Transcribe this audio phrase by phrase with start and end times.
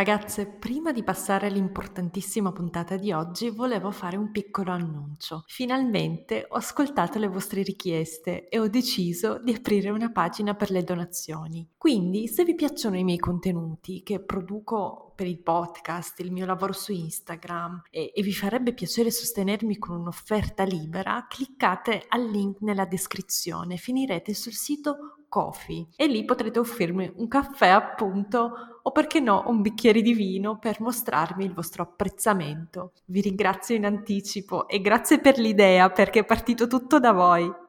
[0.00, 5.44] Ragazze, prima di passare all'importantissima puntata di oggi volevo fare un piccolo annuncio.
[5.46, 10.84] Finalmente ho ascoltato le vostre richieste e ho deciso di aprire una pagina per le
[10.84, 11.68] donazioni.
[11.76, 16.72] Quindi se vi piacciono i miei contenuti che produco per il podcast, il mio lavoro
[16.72, 22.86] su Instagram e, e vi farebbe piacere sostenermi con un'offerta libera, cliccate al link nella
[22.86, 28.52] descrizione, finirete sul sito Coffee e lì potrete offrirmi un caffè appunto
[28.82, 32.92] o perché no un bicchiere di vino per mostrarmi il vostro apprezzamento.
[33.04, 37.68] Vi ringrazio in anticipo e grazie per l'idea perché è partito tutto da voi.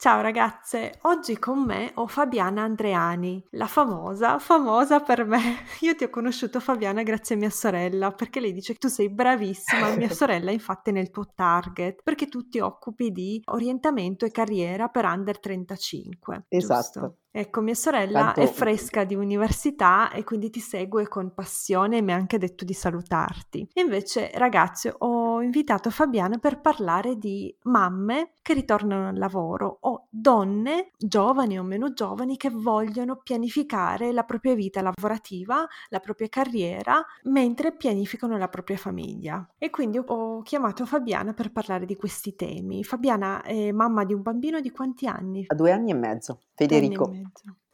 [0.00, 5.56] Ciao ragazze, oggi con me ho Fabiana Andreani, la famosa, famosa per me.
[5.80, 9.10] Io ti ho conosciuto Fabiana grazie a mia sorella, perché lei dice che tu sei
[9.10, 14.30] bravissima, mia sorella infatti è nel tuo target, perché tu ti occupi di orientamento e
[14.30, 16.46] carriera per under 35.
[16.48, 16.80] Esatto.
[16.82, 17.16] Giusto?
[17.32, 18.40] Ecco, mia sorella Tanto...
[18.40, 22.64] è fresca di università e quindi ti segue con passione e mi ha anche detto
[22.64, 23.68] di salutarti.
[23.74, 30.90] Invece, ragazzi, ho invitato Fabiana per parlare di mamme che ritornano al lavoro o donne,
[30.98, 37.72] giovani o meno giovani, che vogliono pianificare la propria vita lavorativa, la propria carriera, mentre
[37.76, 39.48] pianificano la propria famiglia.
[39.56, 42.82] E quindi ho chiamato Fabiana per parlare di questi temi.
[42.82, 45.44] Fabiana è mamma di un bambino di quanti anni?
[45.46, 46.40] A due anni e mezzo.
[46.66, 47.10] Federico.
[47.10, 47.22] E.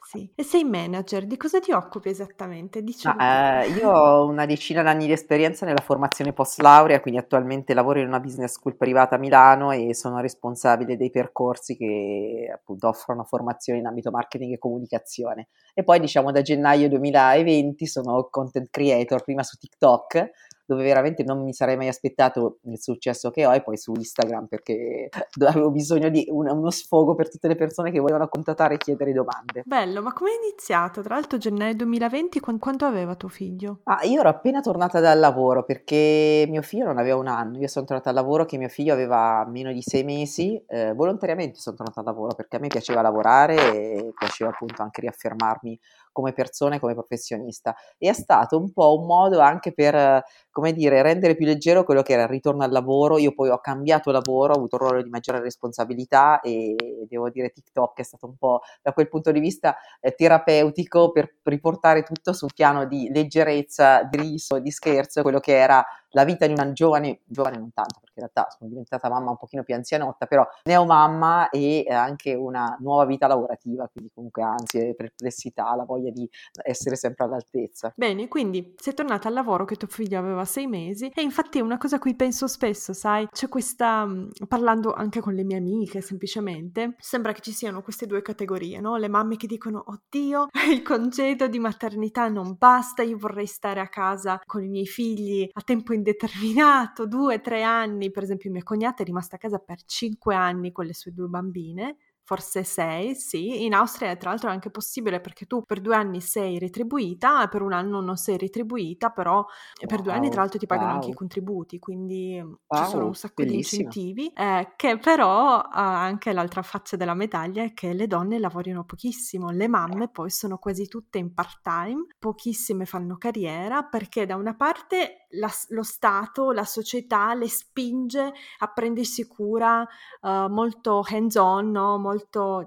[0.07, 0.31] Sì.
[0.37, 2.81] E sei manager, di cosa ti occupi esattamente?
[3.03, 7.75] Ah, eh, io ho una decina d'anni di esperienza nella formazione post laurea, quindi attualmente
[7.75, 12.87] lavoro in una business school privata a Milano e sono responsabile dei percorsi che appunto
[12.87, 15.49] offrono formazione in ambito marketing e comunicazione.
[15.75, 20.31] E poi diciamo da gennaio 2020 sono content creator, prima su TikTok,
[20.67, 24.47] dove veramente non mi sarei mai aspettato il successo che ho e poi su Instagram
[24.47, 25.09] perché
[25.47, 29.13] avevo bisogno di un, uno sfogo per tutte le persone che volevano contattare e chiedere
[29.13, 29.63] domande.
[29.65, 31.03] Bello, ma come è iniziato?
[31.03, 33.81] Tra l'altro gennaio 2020, quanto aveva tuo figlio?
[33.85, 37.69] Ah, io ero appena tornata dal lavoro perché mio figlio non aveva un anno, io
[37.69, 41.77] sono tornata al lavoro che mio figlio aveva meno di sei mesi, eh, volontariamente sono
[41.77, 45.79] tornata al lavoro perché a me piaceva lavorare e piaceva appunto anche riaffermarmi
[46.17, 47.75] come persona e come professionista.
[47.99, 50.23] E è stato un po' un modo anche per,
[50.57, 53.19] come dire, rendere più leggero quello che era il ritorno al lavoro.
[53.19, 56.75] Io poi ho cambiato lavoro, ho avuto un ruolo di maggiore responsabilità e
[57.07, 61.35] devo dire TikTok è stato un po' da quel punto di vista eh, terapeutico per
[61.43, 66.47] riportare tutto sul piano di leggerezza, di riso, di scherzo, quello che era la vita
[66.47, 69.75] di una giovane, giovane non tanto, perché in realtà sono diventata mamma un pochino più
[69.75, 76.11] anzianotta, però neomamma e anche una nuova vita lavorativa, quindi comunque ansie, perplessità, la voglia
[76.11, 76.29] di
[76.63, 77.93] essere sempre all'altezza.
[77.97, 81.63] Bene, quindi sei tornata al lavoro che tuo figlio aveva sei mesi e infatti è
[81.63, 85.59] una cosa a cui penso spesso, sai, c'è questa, mm, parlando anche con le mie
[85.59, 88.97] amiche semplicemente, sembra che ci siano queste due categorie, no?
[88.97, 93.89] Le mamme che dicono, oddio, il congedo di maternità non basta, io vorrei stare a
[93.89, 99.03] casa con i miei figli a tempo indeterminato due, tre anni, per esempio mia cognata
[99.03, 103.65] è rimasta a casa per cinque anni con le sue due bambine forse sei, sì.
[103.65, 107.49] In Austria tra l'altro è anche possibile perché tu per due anni sei retribuita e
[107.49, 109.47] per un anno non sei retribuita, però wow,
[109.87, 110.95] per due anni tra l'altro ti pagano wow.
[110.97, 113.83] anche i contributi, quindi wow, ci sono un sacco bellissimo.
[113.83, 118.41] di incentivi, eh, che però eh, anche l'altra faccia della medaglia è che le donne
[118.41, 124.35] lavorano pochissimo, le mamme poi sono quasi tutte in part-time, pochissime fanno carriera perché da
[124.35, 129.87] una parte la, lo Stato, la società le spinge a prendersi cura
[130.21, 131.99] uh, molto hands-on, no?
[131.99, 132.16] molto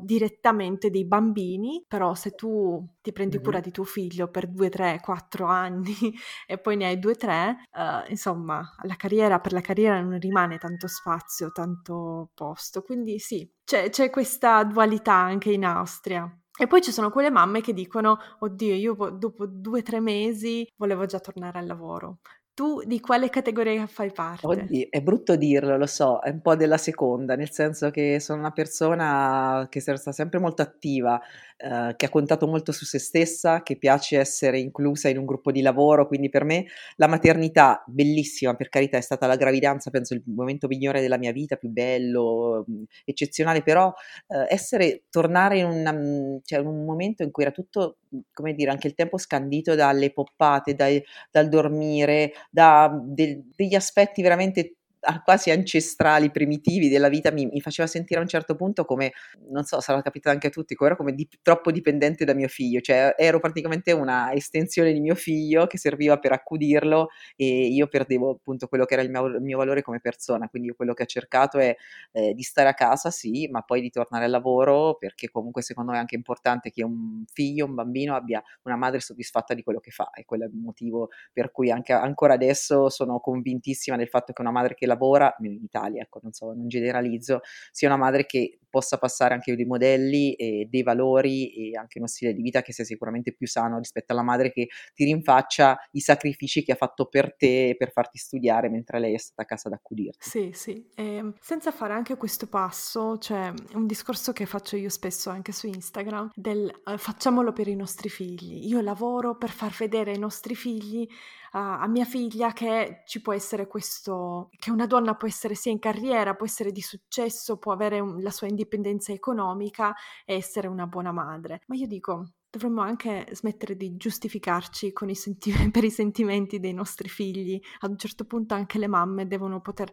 [0.01, 3.45] direttamente dei bambini, però se tu ti prendi mm-hmm.
[3.45, 5.93] cura di tuo figlio per due, tre, quattro anni
[6.47, 10.57] e poi ne hai due, tre, uh, insomma, la carriera, per la carriera non rimane
[10.57, 12.81] tanto spazio, tanto posto.
[12.81, 16.31] Quindi sì, c'è, c'è questa dualità anche in Austria.
[16.61, 20.67] E poi ci sono quelle mamme che dicono, oddio, io dopo due o tre mesi
[20.75, 22.17] volevo già tornare al lavoro.
[22.59, 24.45] Tu di quale categoria fai parte?
[24.45, 28.39] Oddio, è brutto dirlo, lo so, è un po' della seconda, nel senso che sono
[28.39, 31.21] una persona che è stata sempre molto attiva,
[31.55, 35.53] eh, che ha contato molto su se stessa, che piace essere inclusa in un gruppo
[35.53, 36.65] di lavoro, quindi per me
[36.97, 41.31] la maternità, bellissima, per carità, è stata la gravidanza, penso il momento migliore della mia
[41.31, 43.93] vita, più bello, mm, eccezionale, però
[44.27, 47.99] eh, essere, tornare in, una, mm, cioè, in, un momento in cui era tutto,
[48.33, 54.21] come dire, anche il tempo scandito dalle poppate, dai, dal dormire, da de, degli aspetti
[54.21, 54.75] veramente
[55.23, 59.13] quasi ancestrali, primitivi della vita, mi, mi, faceva sentire a un certo punto come,
[59.49, 62.81] non so, sarà capitato anche a tutti, ero come di, troppo dipendente da mio figlio,
[62.81, 68.31] cioè ero praticamente una estensione di mio figlio che serviva per accudirlo e io perdevo
[68.31, 71.07] appunto quello che era il mio, il mio valore come persona, quindi quello che ho
[71.07, 71.75] cercato è
[72.11, 75.91] eh, di stare a casa, sì, ma poi di tornare al lavoro, perché comunque secondo
[75.91, 79.79] me è anche importante che un figlio, un bambino abbia una madre soddisfatta di quello
[79.79, 80.09] che fa.
[80.11, 84.41] E quello è il motivo per cui anche ancora adesso sono convintissima del fatto che
[84.41, 87.39] una madre che lavora, in Italia, ecco, non so, non generalizzo,
[87.71, 92.07] sia una madre che possa passare anche dei modelli e dei valori e anche uno
[92.07, 95.99] stile di vita che sia sicuramente più sano rispetto alla madre che ti rinfaccia i
[95.99, 99.67] sacrifici che ha fatto per te per farti studiare mentre lei è stata a casa
[99.67, 100.29] ad accudirti.
[100.29, 104.89] Sì, sì, e ehm, senza fare anche questo passo, cioè un discorso che faccio io
[104.89, 108.67] spesso anche su Instagram del uh, facciamolo per i nostri figli.
[108.67, 111.07] Io lavoro per far vedere ai nostri figli
[111.51, 115.79] a, mia figlia che ci può essere questo, che una donna può essere sia in
[115.79, 120.85] carriera, può essere di successo, può avere un, la sua indipendenza economica e essere una
[120.87, 121.61] buona madre.
[121.67, 127.09] Ma io dico, dovremmo anche smettere di giustificarci i senti- per i sentimenti dei nostri
[127.09, 127.59] figli.
[127.79, 129.91] Ad un certo punto anche le mamme devono poter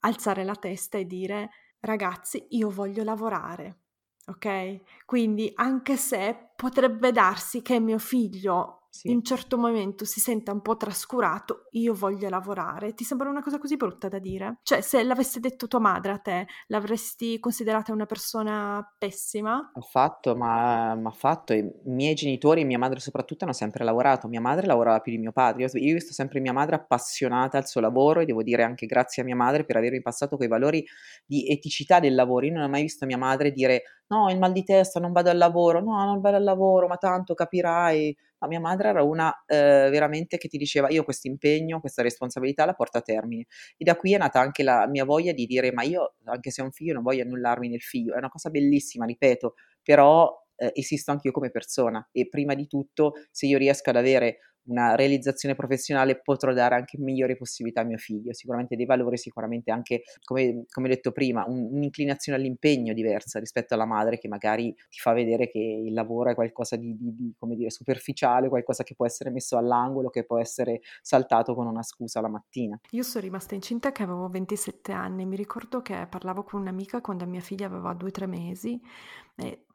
[0.00, 1.50] alzare la testa e dire
[1.80, 3.78] ragazzi, io voglio lavorare.
[4.26, 5.04] Ok?
[5.06, 9.08] Quindi anche se potrebbe darsi che mio figlio sì.
[9.08, 12.92] in un certo momento si senta un po' trascurato, io voglio lavorare.
[12.94, 14.58] Ti sembra una cosa così brutta da dire?
[14.62, 19.70] Cioè, se l'avesse detto tua madre a te, l'avresti considerata una persona pessima?
[19.74, 21.52] Ho fatto, ma, ha fatto.
[21.52, 24.28] I miei genitori e mia madre soprattutto hanno sempre lavorato.
[24.28, 25.64] Mia madre lavorava più di mio padre.
[25.64, 28.86] Io, io ho visto sempre mia madre appassionata al suo lavoro e devo dire anche
[28.86, 30.84] grazie a mia madre per avermi passato quei valori
[31.24, 32.46] di eticità del lavoro.
[32.46, 35.30] Io non ho mai visto mia madre dire no, il mal di testa, non vado
[35.30, 38.16] al lavoro, no, non vado al lavoro, ma tanto capirai.
[38.38, 42.64] Ma mia madre era una eh, veramente che ti diceva io questo impegno, questa responsabilità
[42.64, 43.44] la porto a termine.
[43.76, 46.62] E da qui è nata anche la mia voglia di dire ma io anche se
[46.62, 50.72] ho un figlio non voglio annullarmi nel figlio, è una cosa bellissima, ripeto, però eh,
[50.74, 54.94] esisto anche io come persona e prima di tutto se io riesco ad avere una
[54.94, 60.02] realizzazione professionale potrò dare anche migliori possibilità a mio figlio, sicuramente dei valori, sicuramente anche,
[60.24, 65.12] come, come detto prima, un, un'inclinazione all'impegno diversa rispetto alla madre che magari ti fa
[65.12, 69.06] vedere che il lavoro è qualcosa di, di, di come dire, superficiale, qualcosa che può
[69.06, 72.78] essere messo all'angolo, che può essere saltato con una scusa la mattina.
[72.90, 77.26] Io sono rimasta incinta che avevo 27 anni, mi ricordo che parlavo con un'amica quando
[77.26, 78.80] mia figlia aveva 2-3 mesi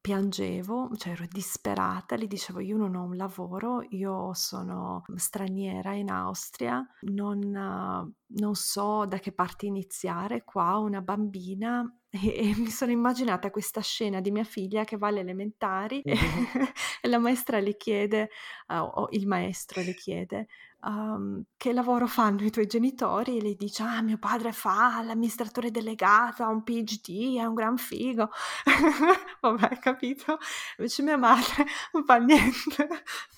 [0.06, 6.12] piangevo, cioè ero disperata, le dicevo io non ho un lavoro, io sono straniera in
[6.12, 12.69] Austria, non, non so da che parte iniziare, qua ho una bambina e, e, mi
[12.69, 16.62] sono immaginata questa scena di mia figlia che va alle elementari mm-hmm.
[17.02, 18.30] e, la maestra le chiede,
[18.68, 20.46] uh, o il maestro le chiede,
[20.85, 23.37] um, che lavoro fanno i tuoi genitori?
[23.37, 27.77] E lei dice, ah, mio padre fa l'amministratore delegato, ha un PhD, è un gran
[27.77, 28.29] figo.
[29.41, 30.37] Vabbè, capito?
[30.77, 32.87] Invece mia madre non fa niente.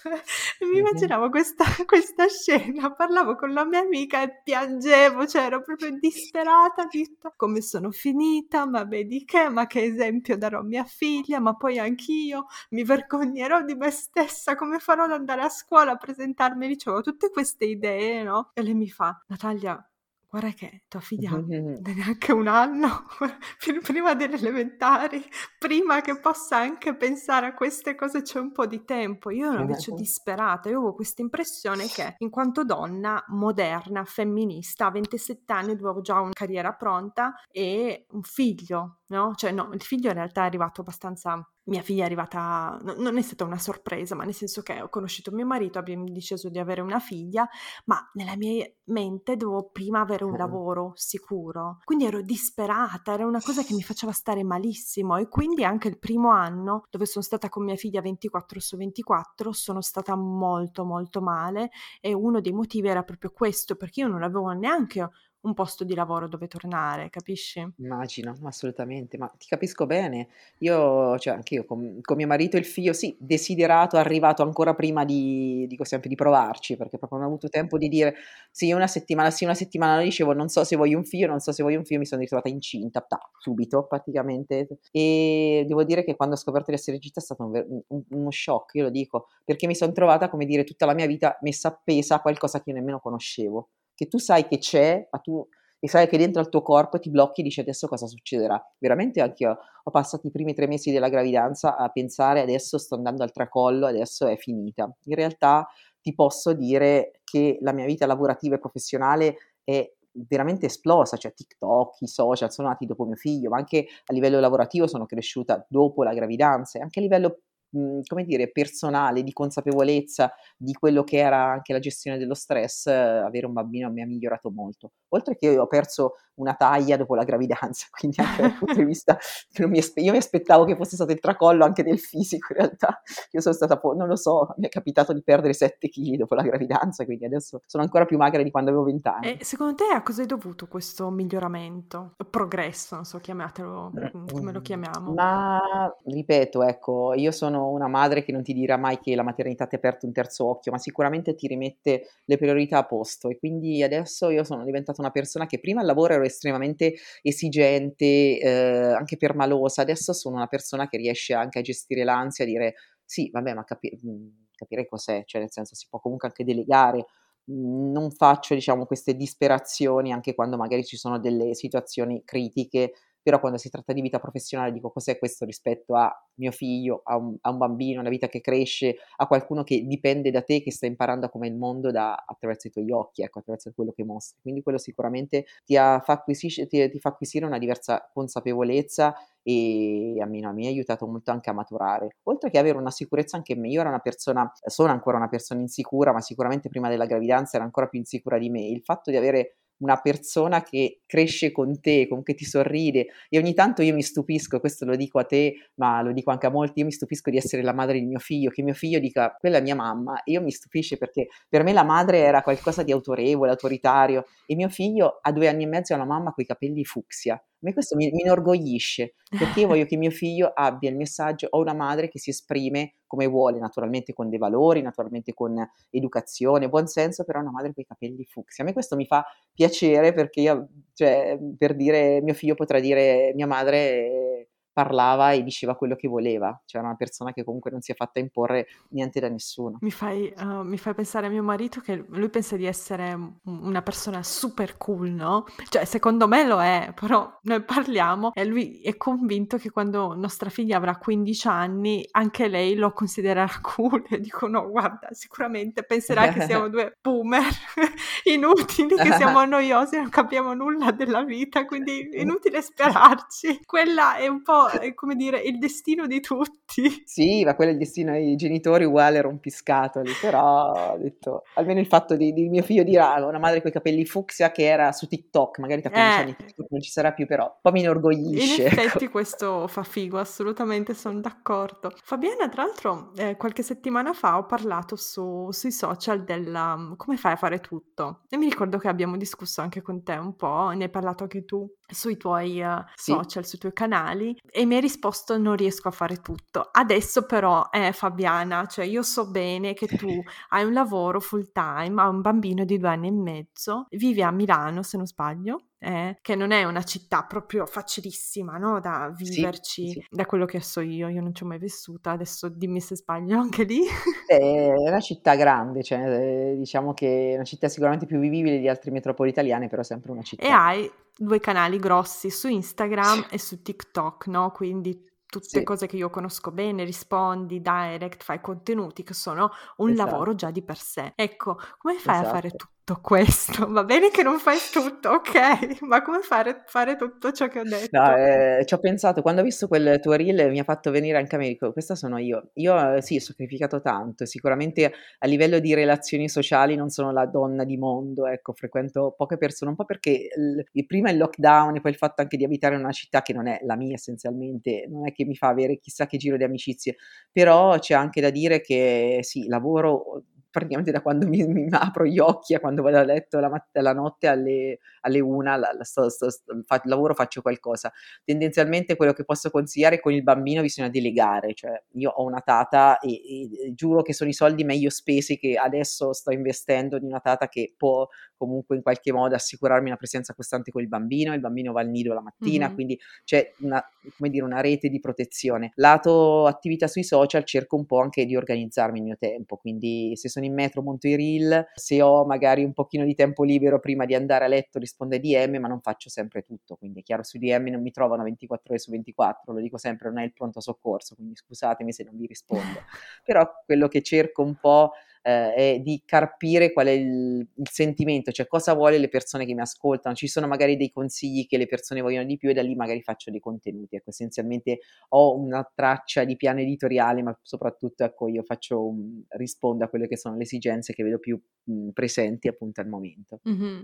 [0.71, 5.97] mi immaginavo questa, questa, scena, parlavo con la mia amica e piangevo, cioè ero proprio
[5.99, 11.39] disperata, detto come sono finita, ma vedi che, ma che esempio darò a mia figlia,
[11.39, 15.97] ma poi anch'io mi vergognerò di me stessa, come farò ad andare a scuola a
[15.97, 18.49] presentarmi, dicevo tutte queste idee, no?
[18.55, 19.79] E lei mi fa, Natalia,
[20.27, 23.05] guarda che tua figlia non è neanche un anno,
[23.83, 25.23] prima delle elementari,
[25.59, 29.29] prima che possa anche pensare a queste cose c'è un po' di tempo.
[29.29, 34.91] Io ero invece disperata, io avevo questa impressione che in quanto donna moderna, femminista, a
[34.91, 39.33] 27 anni dovevo già una carriera pronta e un figlio, no?
[39.35, 43.17] Cioè no, il figlio in realtà è arrivato abbastanza mia figlia è arrivata, no, non
[43.17, 46.59] è stata una sorpresa, ma nel senso che ho conosciuto mio marito, abbiamo deciso di
[46.59, 47.47] avere una figlia,
[47.85, 51.79] ma nella mia mente dovevo prima avere un lavoro sicuro.
[51.83, 55.99] Quindi ero disperata, era una cosa che mi faceva stare malissimo e quindi anche il
[55.99, 61.21] primo anno dove sono stata con mia figlia 24 su 24 sono stata molto molto
[61.21, 65.09] male e uno dei motivi era proprio questo, perché io non avevo neanche
[65.41, 67.65] un posto di lavoro dove tornare, capisci?
[67.77, 70.27] Immagino, assolutamente, ma ti capisco bene.
[70.59, 74.73] Io, cioè anche io con, con mio marito e il figlio, sì, desiderato, arrivato ancora
[74.73, 78.15] prima di, dico sempre, di provarci, perché proprio non ho avuto tempo di dire
[78.51, 81.51] sì, una settimana sì, una settimana dicevo non so se voglio un figlio, non so
[81.51, 84.67] se voglio un figlio, mi sono ritrovata incinta, ta, subito praticamente.
[84.91, 88.31] E devo dire che quando ho scoperto di essere incinta è stato un, un, uno
[88.31, 91.69] shock, io lo dico, perché mi sono trovata, come dire, tutta la mia vita messa
[91.69, 95.45] appesa a qualcosa che io nemmeno conoscevo che tu sai che c'è, ma tu
[95.79, 98.61] e sai che dentro al tuo corpo ti blocchi e dici adesso cosa succederà.
[98.79, 102.95] Veramente anche io ho passato i primi tre mesi della gravidanza a pensare adesso sto
[102.95, 104.91] andando al tracollo, adesso è finita.
[105.05, 105.67] In realtà
[106.01, 112.01] ti posso dire che la mia vita lavorativa e professionale è veramente esplosa, cioè TikTok,
[112.01, 116.03] i social sono nati dopo mio figlio, ma anche a livello lavorativo sono cresciuta dopo
[116.03, 121.17] la gravidanza e anche a livello mhmm, come dire, personale, di consapevolezza di quello che
[121.17, 124.91] era anche la gestione dello stress, avere un bambino mi ha migliorato molto.
[125.09, 129.17] Oltre che ho perso una taglia dopo la gravidanza, quindi anche dal punto di vista
[129.57, 132.59] io mi, aspe- io mi aspettavo che fosse stato il tracollo anche del fisico, in
[132.59, 136.15] realtà io sono stata, po- non lo so, mi è capitato di perdere 7 kg
[136.15, 139.37] dopo la gravidanza, quindi adesso sono ancora più magra di quando avevo 20 anni.
[139.37, 142.13] E secondo te a cosa è dovuto questo miglioramento?
[142.29, 143.91] Progresso, non so, chiamatelo
[144.31, 145.13] come lo chiamiamo.
[145.13, 145.61] Ma
[146.03, 149.75] ripeto, ecco, io sono una madre che non ti dirà mai che la maternità ti
[149.75, 153.29] ha aperto un terzo occhio, ma sicuramente ti rimette le priorità a posto.
[153.29, 158.39] E quindi adesso io sono diventata una persona che prima al lavoro ero estremamente esigente,
[158.39, 162.75] eh, anche permalosa, adesso sono una persona che riesce anche a gestire l'ansia, a dire
[163.03, 167.05] sì, vabbè, ma capi- mhmm, capire cos'è, cioè nel senso si può comunque anche delegare,
[167.45, 172.93] mhmm, non faccio diciamo queste disperazioni anche quando magari ci sono delle situazioni critiche
[173.27, 177.17] però quando si tratta di vita professionale dico cos'è questo rispetto a mio figlio, a
[177.17, 180.71] un, a un bambino, una vita che cresce, a qualcuno che dipende da te, che
[180.71, 184.37] sta imparando come il mondo da, attraverso i tuoi occhi, ecco, attraverso quello che mostri.
[184.41, 190.15] Quindi quello sicuramente ti, ha, fa, acquisire, ti, ti fa acquisire una diversa consapevolezza e
[190.21, 192.15] a me, no, mi ha aiutato molto anche a maturare.
[192.23, 195.59] Oltre che avere una sicurezza anche me, io ero una persona, sono ancora una persona
[195.59, 198.65] insicura, ma sicuramente prima della gravidanza era ancora più insicura di me.
[198.65, 203.37] Il fatto di avere una persona che cresce con te, con che ti sorride e
[203.37, 206.49] ogni tanto io mi stupisco, questo lo dico a te, ma lo dico anche a
[206.49, 209.35] molti, io mi stupisco di essere la madre di mio figlio, che mio figlio dica
[209.39, 212.83] quella è mia mamma e io mi stupisce perché per me la madre era qualcosa
[212.83, 216.43] di autorevole, autoritario e mio figlio a due anni e mezzo ha una mamma con
[216.43, 217.41] i capelli fucsia.
[217.57, 221.47] A me questo mi, mi inorgoglisce perché io voglio che mio figlio abbia il messaggio,
[221.49, 225.55] ho una madre che si esprime come vuole, naturalmente con dei valori, naturalmente con
[225.89, 228.63] educazione, buon senso, però una madre con i capelli fucsia.
[228.63, 233.31] A me questo mi fa piacere perché io, cioè, per dire, mio figlio potrà dire
[233.33, 237.81] mia madre parlava e diceva quello che voleva, cioè era una persona che comunque non
[237.81, 239.79] si è fatta imporre niente da nessuno.
[239.81, 243.81] Mi fai, uh, mi fai pensare a mio marito che lui pensa di essere una
[243.81, 245.45] persona super cool, no?
[245.67, 250.51] Cioè secondo me lo è, però noi parliamo e lui è convinto che quando nostra
[250.51, 256.27] figlia avrà 15 anni anche lei lo considererà cool e dico no guarda sicuramente penserà
[256.27, 257.51] che siamo due boomer
[258.25, 263.61] inutili, che siamo noiosi, non capiamo nulla della vita, quindi è inutile sperarci.
[263.65, 267.03] Quella è un po' è come dire il destino di tutti.
[267.05, 271.87] Sì, ma quello è il destino dei genitori uguale rompiscatoli, però ho detto, almeno il
[271.87, 274.91] fatto di, di mio figlio dire ah, una madre con i capelli fucsia che era
[274.91, 276.21] su TikTok, magari tra 15 eh.
[276.21, 278.61] anni TikTok non ci sarà più, però un po' mi inorgoglisce.
[278.61, 279.11] In effetti ecco.
[279.11, 281.91] questo fa figo, assolutamente sono d'accordo.
[282.03, 287.33] Fabiana, tra l'altro, eh, qualche settimana fa ho parlato su, sui social della come fai
[287.33, 290.85] a fare tutto e mi ricordo che abbiamo discusso anche con te un po', ne
[290.85, 293.11] hai parlato anche tu sui tuoi uh, sì.
[293.11, 296.69] social, sui tuoi canali e mi hai risposto non riesco a fare tutto.
[296.71, 300.07] Adesso però, eh, Fabiana, cioè io so bene che tu
[300.49, 304.31] hai un lavoro full time, hai un bambino di due anni e mezzo, vivi a
[304.31, 305.61] Milano se non sbaglio.
[305.79, 308.79] Eh, che non è una città proprio facilissima no?
[308.79, 310.05] da viverci, sì, sì.
[310.09, 313.37] da quello che so io, io non ci ho mai vissuta, adesso dimmi se sbaglio
[313.39, 313.81] anche lì.
[314.25, 318.67] È una città grande, cioè, eh, diciamo che è una città sicuramente più vivibile di
[318.67, 320.43] altre metropoli italiane, però sempre una città.
[320.43, 324.51] E hai due canali grossi su Instagram e su TikTok, no?
[324.51, 325.63] Quindi tutte sì.
[325.63, 330.09] cose che io conosco bene, rispondi, direct, fai contenuti che sono un esatto.
[330.09, 331.13] lavoro già di per sé.
[331.15, 332.27] Ecco, come fai esatto.
[332.27, 332.65] a fare esatto.
[332.65, 332.76] tutto?
[332.87, 333.67] Tutto questo.
[333.67, 337.63] Va bene che non fai tutto, ok, ma come fare, fare tutto ciò che ho
[337.63, 337.89] detto?
[337.91, 341.17] No, eh, ci ho pensato, quando ho visto quel tuo reel mi ha fatto venire
[341.17, 342.51] anche a me, dico, questa sono io.
[342.53, 347.25] Io eh, sì, ho sacrificato tanto, sicuramente a livello di relazioni sociali non sono la
[347.25, 351.81] donna di mondo, ecco, frequento poche persone, un po' perché il, prima il lockdown e
[351.81, 354.85] poi il fatto anche di abitare in una città che non è la mia essenzialmente,
[354.87, 356.95] non è che mi fa avere chissà che giro di amicizie,
[357.33, 360.23] però c'è anche da dire che sì, lavoro
[360.57, 363.77] praticamente da quando mi, mi, apro gli occhi a quando vado a letto la, matt-
[363.77, 367.91] la notte alle, alle una, la, la sto, sto, sto, fa- lavoro, faccio qualcosa.
[368.23, 372.97] Tendenzialmente quello che posso consigliare con il bambino bisogna delegare, cioè io ho una tata
[372.99, 377.19] e, e, giuro che sono i soldi meglio spesi che adesso sto investendo di una
[377.19, 381.39] tata che può comunque in qualche modo assicurarmi una presenza costante con il bambino, il
[381.39, 382.75] bambino va al nido la mattina, mm-hmm.
[382.75, 383.83] quindi c'è una,
[384.17, 385.71] dire, una rete di protezione.
[385.75, 390.29] Lato attività sui social cerco un po' anche di organizzarmi il mio tempo, quindi se
[390.29, 394.05] sono in metro monto i reel, se ho magari un pochino di tempo libero prima
[394.05, 397.23] di andare a letto rispondo ai DM, ma non faccio sempre tutto, quindi è chiaro
[397.23, 400.33] sui DM non mi trovano 24 ore su 24, lo dico sempre, non è il
[400.33, 402.81] pronto soccorso, quindi scusatemi se non vi rispondo,
[403.23, 404.91] però quello che cerco un po'
[405.27, 409.53] eh, è di carpire qual è il, il, sentimento, cioè cosa vuole le persone che
[409.53, 410.15] mi ascoltano.
[410.15, 413.01] Ci sono magari dei consigli che le persone vogliono di più e da lì magari
[413.01, 413.97] faccio dei contenuti.
[413.97, 414.79] Ecco, essenzialmente
[415.09, 418.95] ho una traccia di piano editoriale, ma soprattutto ecco, io faccio
[419.31, 423.41] rispondo a quelle che sono le esigenze che vedo più mh, presenti appunto al momento.
[423.49, 423.83] Mm-hmm.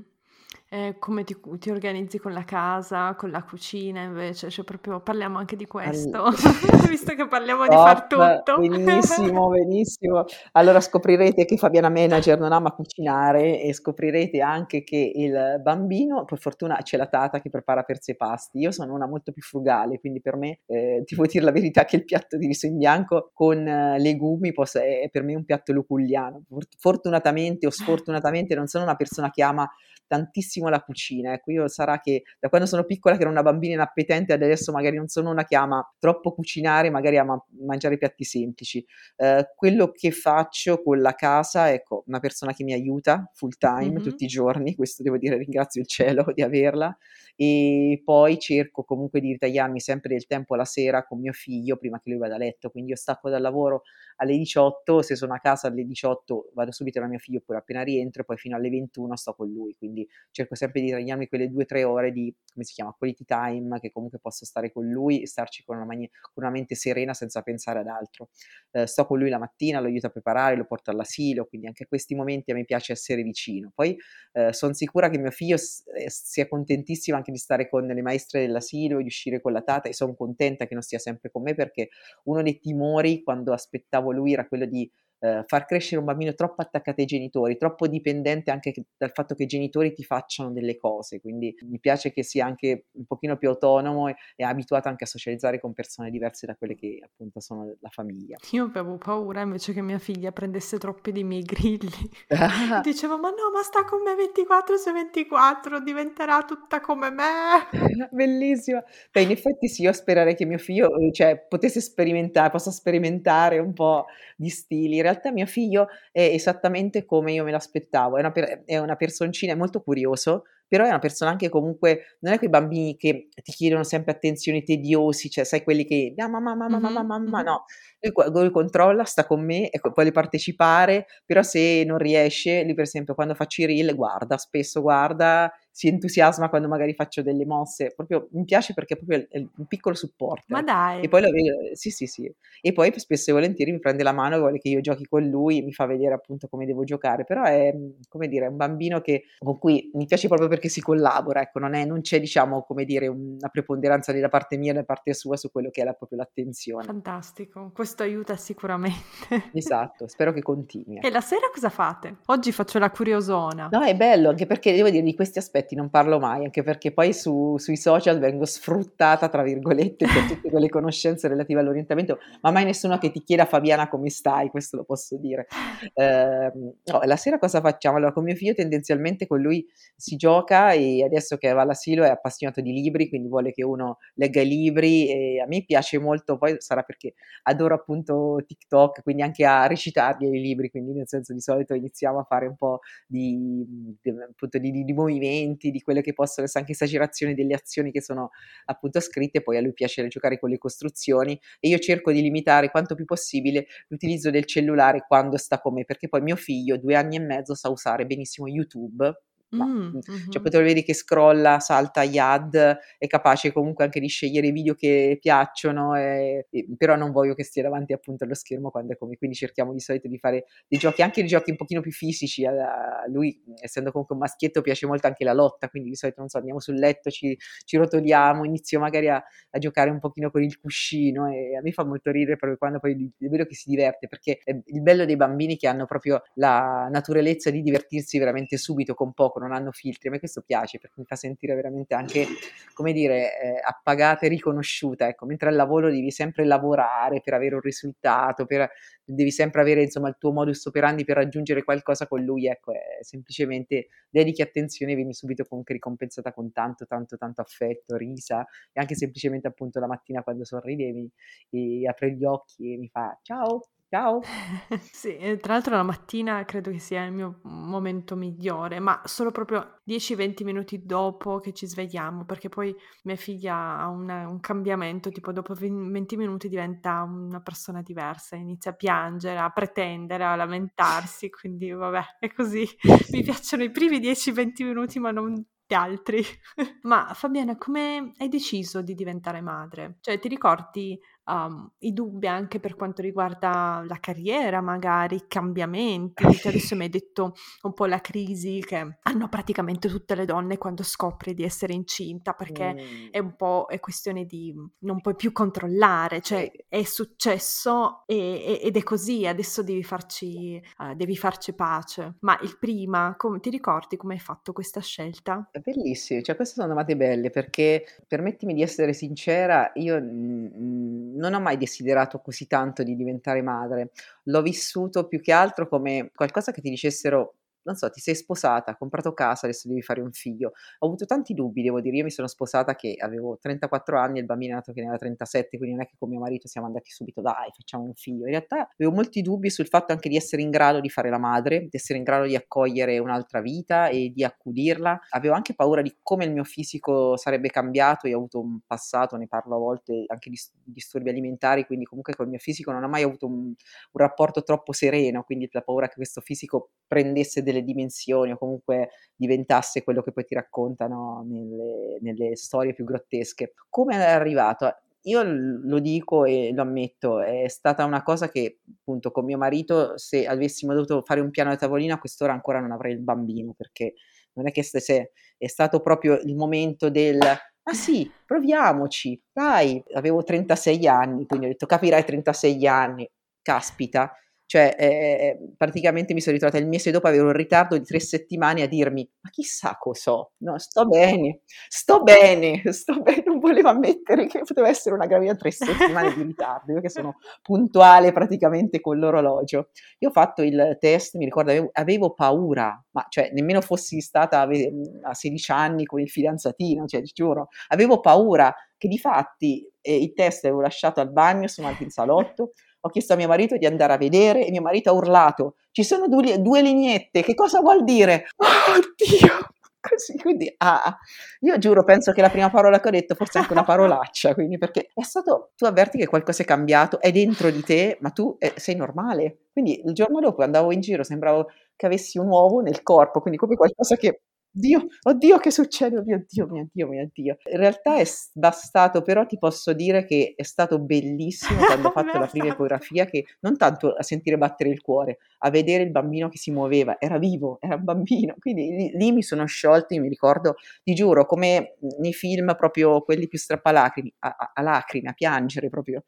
[0.73, 5.37] Eh, come ti, ti, organizzi con la casa, con la cucina invece, cioè proprio parliamo
[5.37, 6.33] anche di questo, All...
[6.89, 8.57] visto che parliamo Top, di far tutto.
[8.59, 10.25] Benissimo, benissimo.
[10.53, 16.39] Allora scoprirete che Fabiana Manager non ama cucinare e scoprirete anche che il bambino, per
[16.39, 18.57] fortuna c'è la tata che prepara per sé pasti.
[18.57, 21.85] Io sono una molto più frugale, quindi per me, eh, ti vuoi dire la verità,
[21.85, 25.45] che il piatto di riso in bianco con uh, legumi possa, è per me un
[25.45, 26.45] piatto luculliano.
[26.79, 29.69] Fortunatamente o sfortunatamente non sono una persona che ama
[30.13, 31.33] tantissimo la cucina.
[31.33, 34.97] Ecco, io sarà che da quando sono piccola che ero una bambina inappetente, adesso magari
[34.97, 38.85] non sono una che ama troppo cucinare, magari ama mangiare piatti semplici.
[39.15, 43.89] Eh, quello che faccio con la casa, ecco, una persona che mi aiuta full time
[43.89, 44.03] mm-hmm.
[44.03, 46.95] tutti i giorni, questo devo dire, ringrazio il cielo di averla,
[47.35, 51.99] e poi cerco comunque di ritagliarmi sempre del tempo la sera con mio figlio prima
[51.99, 53.81] che lui vada a letto, quindi io stacco dal lavoro
[54.23, 57.81] alle 18, se sono a casa alle 18 vado subito da mio figlio poi appena
[57.83, 61.63] rientro, poi fino alle 21 sto con lui, quindi cerco sempre di ritagliarmi quelle due
[61.63, 65.21] o tre ore di, come si chiama, quality time, che comunque posso stare con lui
[65.21, 68.29] e starci con una, mani- con una mente serena senza pensare ad altro.
[68.71, 71.87] Eh, sto con lui la mattina, lo aiuto a preparare, lo porto all'asilo, quindi anche
[71.87, 73.71] questi momenti a me piace essere vicino.
[73.73, 73.95] Poi
[74.33, 78.01] eh, sono sicura che mio figlio s- eh, sia contentissimo anche di stare con le
[78.01, 81.43] maestre dell'asilo, di uscire con la tata e sono contenta che non stia sempre con
[81.43, 81.89] me perché
[82.25, 84.89] uno dei timori quando aspettavo lui era quello di
[85.23, 89.43] eh, far crescere un bambino troppo attaccato ai genitori, troppo dipendente anche dal fatto che
[89.43, 93.47] i genitori ti facciano delle cose, quindi mi piace che sia anche un pochino più
[93.47, 97.73] autonomo e, e abituato anche a socializzare con persone diverse da quelle che appunto sono
[97.79, 98.35] la famiglia.
[98.51, 101.89] Io avevo paura invece che mia figlia prendesse troppi dei miei grilli.
[102.83, 107.69] Dicevo, ma no, ma sta con me 24 su 24, diventerà tutta come me.
[108.11, 108.83] Bellissimo.
[109.09, 113.71] Beh, in effetti sì, io sperare che mio figlio cioè, potesse sperimentare, possa sperimentare un
[113.71, 114.97] po' di stili.
[114.97, 118.95] In realtà mio figlio è esattamente come io me l'aspettavo, è una, per- è una
[118.95, 123.27] personcina, è molto curioso, però è una persona anche comunque, non è quei bambini che
[123.43, 127.41] ti chiedono sempre attenzioni tediosi, cioè sai quelli che, ah, mamma, mamma, mamma, mamma, mamma,
[127.43, 127.65] no,
[127.99, 132.85] lui, lui controlla, sta con me, e vuole partecipare, però se non riesce, lui per
[132.85, 137.93] esempio quando faccio i reel guarda, spesso guarda, si entusiasma quando magari faccio delle mosse,
[137.95, 140.45] proprio mi piace perché proprio è un piccolo supporto.
[140.49, 141.01] Ma dai!
[141.01, 141.29] E poi lo
[141.73, 142.31] sì sì sì,
[142.61, 145.23] e poi spesso e volentieri mi prende la mano e vuole che io giochi con
[145.23, 147.75] lui, mi fa vedere appunto come devo giocare, però è,
[148.07, 151.73] come dire, un bambino che, con cui mi piace proprio perché si collabora, ecco, non,
[151.73, 155.37] è, non c'è diciamo, come dire, una preponderanza da parte mia e da parte sua
[155.37, 156.83] su quello che è la, proprio l'attenzione.
[156.83, 159.49] Fantastico, questo aiuta sicuramente.
[159.53, 160.99] Esatto, spero che continui.
[160.99, 162.17] E la sera cosa fate?
[162.27, 163.69] Oggi faccio la curiosona.
[163.71, 166.61] No, è bello, anche perché devo dire di questi aspetti aspetti non parlo mai, anche
[166.63, 172.19] perché poi su, sui social vengo sfruttata, tra virgolette, per tutte quelle conoscenze relative all'orientamento,
[172.41, 175.47] ma mai nessuno che ti chieda Fabiana come stai, questo lo posso dire.
[175.93, 177.97] Eh, no, la sera cosa facciamo?
[177.97, 182.09] Allora, con mio figlio tendenzialmente con lui si gioca e adesso che va all'asilo è
[182.09, 186.37] appassionato di libri, quindi vuole che uno legga i libri e a me piace molto,
[186.37, 191.33] poi sarà perché adoro appunto TikTok, quindi anche a recitargli i libri, quindi nel senso
[191.33, 193.65] di solito iniziamo a fare un po' di,
[194.01, 197.91] di, appunto, di, di movimenti, momenti, di quelle che possono essere anche esagerazioni delle azioni
[197.91, 198.31] che sono
[198.65, 202.69] appunto scritte, poi a lui piace giocare con le costruzioni e io cerco di limitare
[202.69, 206.95] quanto più possibile l'utilizzo del cellulare quando sta con me, perché poi mio figlio, due
[206.95, 209.13] anni e mezzo, sa usare benissimo YouTube
[209.55, 210.29] mm-hmm.
[210.29, 212.55] cioè poi vedi che scrolla, salta gli ad,
[212.97, 217.33] è capace comunque anche di scegliere i video che piacciono, e, e, però non voglio
[217.33, 220.45] che stia davanti appunto allo schermo quando è come, quindi cerchiamo di solito di fare
[220.67, 224.61] dei giochi, anche dei giochi un pochino più fisici, a lui essendo comunque un maschietto
[224.61, 227.77] piace molto anche la lotta, quindi di solito non so, andiamo sul letto, ci, ci
[227.77, 231.83] rotoliamo, inizio magari a, a, giocare un pochino con il cuscino e a me fa
[231.83, 235.57] molto ridere proprio quando poi vedo che si diverte, perché è il bello dei bambini
[235.57, 240.07] che hanno proprio la naturalezza di divertirsi veramente subito con poco, non hanno filtri.
[240.07, 242.25] A me questo piace perché mi fa sentire veramente anche,
[242.73, 245.07] come dire, eh, appagata e riconosciuta.
[245.07, 248.69] Ecco, mentre al lavoro devi sempre lavorare per avere un risultato, per,
[249.03, 252.47] devi sempre avere insomma il tuo modus operandi per raggiungere qualcosa con lui.
[252.47, 257.95] Ecco, è semplicemente dedichi attenzione e vieni subito comunque ricompensata con tanto, tanto, tanto affetto,
[257.97, 261.11] risa e anche semplicemente appunto la mattina quando sorridevi
[261.49, 264.21] e apre gli occhi e mi fa ciao Ciao.
[264.91, 269.79] Sì, tra l'altro la mattina credo che sia il mio momento migliore, ma solo proprio
[269.83, 275.31] 10-20 minuti dopo che ci svegliamo, perché poi mia figlia ha una- un cambiamento, tipo
[275.31, 281.69] dopo 20 minuti diventa una persona diversa, inizia a piangere, a pretendere, a lamentarsi, quindi
[281.71, 282.67] vabbè, è così.
[283.11, 285.33] Mi piacciono i primi 10-20 minuti, ma non
[285.65, 286.23] gli altri.
[286.83, 289.97] Ma Fabiana, come hai deciso di diventare madre?
[290.01, 296.23] Cioè, ti ricordi um, i dubbi anche per quanto riguarda la carriera, magari i cambiamenti.
[296.33, 300.57] Cioè adesso mi hai detto un po' la crisi che hanno praticamente tutte le donne
[300.57, 303.07] quando scopri di essere incinta, perché mm.
[303.11, 308.75] è un po' è questione di non puoi più controllare, cioè è successo e, ed
[308.75, 312.15] è così, adesso devi farci, uh, devi farci pace.
[312.21, 315.49] Ma il prima, come, ti ricordi come hai fatto questa scelta?
[315.51, 319.99] È bellissimo, cioè queste sono domande belle perché permettimi di essere sincera, io...
[319.99, 323.91] Mm, non ho mai desiderato così tanto di diventare madre,
[324.23, 328.71] l'ho vissuto più che altro come qualcosa che ti dicessero non so, ti sei sposata,
[328.71, 330.53] hai comprato casa, adesso devi fare un figlio.
[330.79, 334.21] Ho avuto tanti dubbi, devo dire, io mi sono sposata che avevo 34 anni e
[334.21, 336.47] il bambino è nato che ne aveva 37, quindi non è che con mio marito
[336.47, 338.25] siamo andati subito, dai, facciamo un figlio.
[338.25, 341.17] In realtà avevo molti dubbi sul fatto anche di essere in grado di fare la
[341.17, 344.99] madre, di essere in grado di accogliere un'altra vita e di accudirla.
[345.09, 349.15] Avevo anche paura di come il mio fisico sarebbe cambiato, io ho avuto un passato,
[349.15, 352.87] ne parlo a volte anche di disturbi alimentari, quindi comunque col mio fisico non ho
[352.87, 353.55] mai avuto un, un
[353.91, 358.89] rapporto troppo sereno, quindi la paura che questo fisico prendesse delle delle dimensioni o comunque
[359.15, 363.53] diventasse quello che poi ti raccontano nelle, nelle storie più grottesche.
[363.69, 364.75] Come è arrivato?
[365.03, 369.97] Io lo dico e lo ammetto, è stata una cosa che appunto con mio marito,
[369.97, 373.53] se avessimo dovuto fare un piano da tavolino, a quest'ora ancora non avrei il bambino,
[373.53, 373.95] perché
[374.33, 380.23] non è che se, è stato proprio il momento del ah sì, proviamoci, dai, avevo
[380.23, 383.09] 36 anni, quindi ho detto capirai 36 anni,
[383.41, 384.13] caspita,
[384.53, 388.61] cioè, eh, praticamente mi sono ritrovata il mese dopo, avevo un ritardo di tre settimane
[388.61, 393.69] a dirmi, ma chissà cosa so, no, sto bene, sto bene, sto bene, non volevo
[393.69, 398.79] ammettere che poteva essere una gravidanza tre settimane di ritardo, io che sono puntuale praticamente
[398.79, 399.69] con l'orologio.
[399.97, 404.41] Io ho fatto il test, mi ricordo, avevo, avevo paura, ma cioè nemmeno fossi stata
[404.41, 410.13] a 16 anni con il fidanzatino, cioè giuro, avevo paura che di fatti eh, il
[410.13, 412.51] test l'avevo lasciato al bagno, sono andata in salotto,
[412.85, 415.83] ho chiesto a mio marito di andare a vedere e mio marito ha urlato, ci
[415.83, 418.25] sono due, due lineette, che cosa vuol dire?
[418.37, 419.47] Oh Dio!
[419.83, 420.97] Così, quindi, ah,
[421.41, 424.57] io giuro, penso che la prima parola che ho detto fosse anche una parolaccia, quindi
[424.57, 428.35] perché è stato, tu avverti che qualcosa è cambiato, è dentro di te, ma tu
[428.39, 429.39] eh, sei normale.
[429.51, 433.37] Quindi il giorno dopo andavo in giro, sembravo che avessi un uovo nel corpo, quindi
[433.37, 434.21] come qualcosa che
[434.55, 437.37] Dio, oddio che succede, mio Dio, mio Dio, mio Dio.
[437.49, 442.19] In realtà è bastato, però ti posso dire che è stato bellissimo quando ho fatto
[442.19, 446.29] la prima ecografia, che non tanto a sentire battere il cuore, a vedere il bambino
[446.29, 450.07] che si muoveva, era vivo, era un bambino, quindi lì, lì mi sono sciolti, mi
[450.07, 455.13] ricordo, ti giuro, come nei film proprio quelli più strappalacrimi, a, a, a lacrime, a
[455.13, 456.03] piangere proprio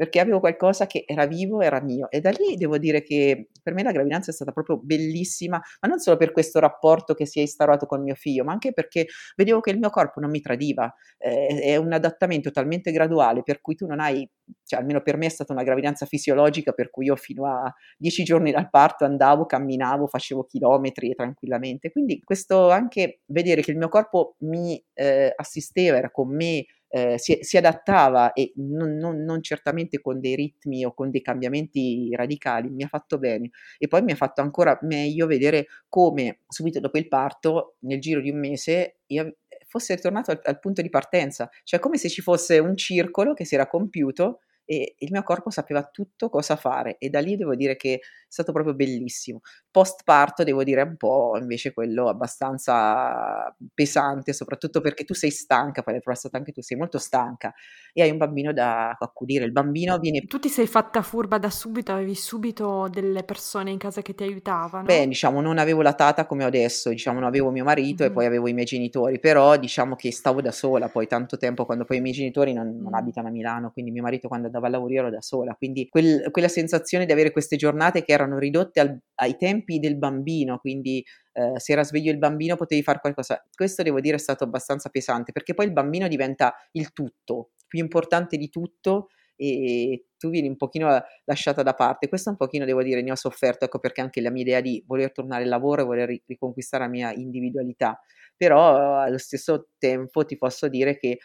[0.00, 2.10] perché avevo qualcosa che era vivo, era mio.
[2.10, 5.88] E da lì devo dire che per me la gravidanza è stata proprio bellissima, ma
[5.88, 9.08] non solo per questo rapporto che si è instaurato con mio figlio, ma anche perché
[9.36, 10.90] vedevo che il mio corpo non mi tradiva.
[11.18, 14.26] Eh, è un adattamento talmente graduale per cui tu non hai,
[14.64, 18.22] cioè almeno per me è stata una gravidanza fisiologica, per cui io fino a dieci
[18.22, 21.92] giorni dal parto andavo, camminavo, facevo chilometri tranquillamente.
[21.92, 27.18] Quindi questo anche vedere che il mio corpo mi eh, assisteva, era con me, eh,
[27.18, 32.10] si, si, adattava e non, non, non, certamente con dei ritmi o con dei cambiamenti
[32.14, 33.50] radicali, mi ha fatto bene.
[33.78, 38.20] E poi mi ha fatto ancora meglio vedere come subito dopo il parto, nel giro
[38.20, 39.36] di un mese, io
[39.68, 43.44] fosse ritornato al, al punto di partenza, cioè come se ci fosse un circolo che
[43.44, 47.56] si era compiuto e il mio corpo sapeva tutto cosa fare e da lì devo
[47.56, 49.40] dire che stato proprio bellissimo.
[49.70, 55.82] Post parto devo dire un po' invece quello abbastanza pesante, soprattutto perché tu sei stanca,
[55.82, 57.52] poi l'hai stata anche tu, sei molto stanca
[57.92, 59.44] e hai un bambino da accudire.
[59.44, 60.20] Il bambino viene...
[60.20, 64.22] Tu ti sei fatta furba da subito, avevi subito delle persone in casa che ti
[64.22, 64.84] aiutavano?
[64.84, 68.12] Beh, diciamo, non avevo la tata come adesso, diciamo, non avevo mio marito mm-hmm.
[68.12, 71.64] e poi avevo i miei genitori, però diciamo che stavo da sola poi tanto tempo
[71.64, 74.68] quando poi i miei genitori non, non abitano a Milano, quindi mio marito quando andava
[74.68, 78.19] lavoro io ero da sola, quindi quel, quella sensazione di avere queste giornate che erano
[78.38, 83.00] ridotte al, ai tempi del bambino, quindi eh, se era sveglio il bambino potevi fare
[83.00, 83.44] qualcosa.
[83.54, 87.80] Questo devo dire è stato abbastanza pesante, perché poi il bambino diventa il tutto, più
[87.80, 92.08] importante di tutto e tu vieni un pochino lasciata da parte.
[92.08, 94.84] Questo un pochino devo dire ne ho sofferto, ecco perché anche la mia idea di
[94.86, 97.98] voler tornare al lavoro e voler riconquistare la mia individualità,
[98.36, 101.18] però allo stesso tempo ti posso dire che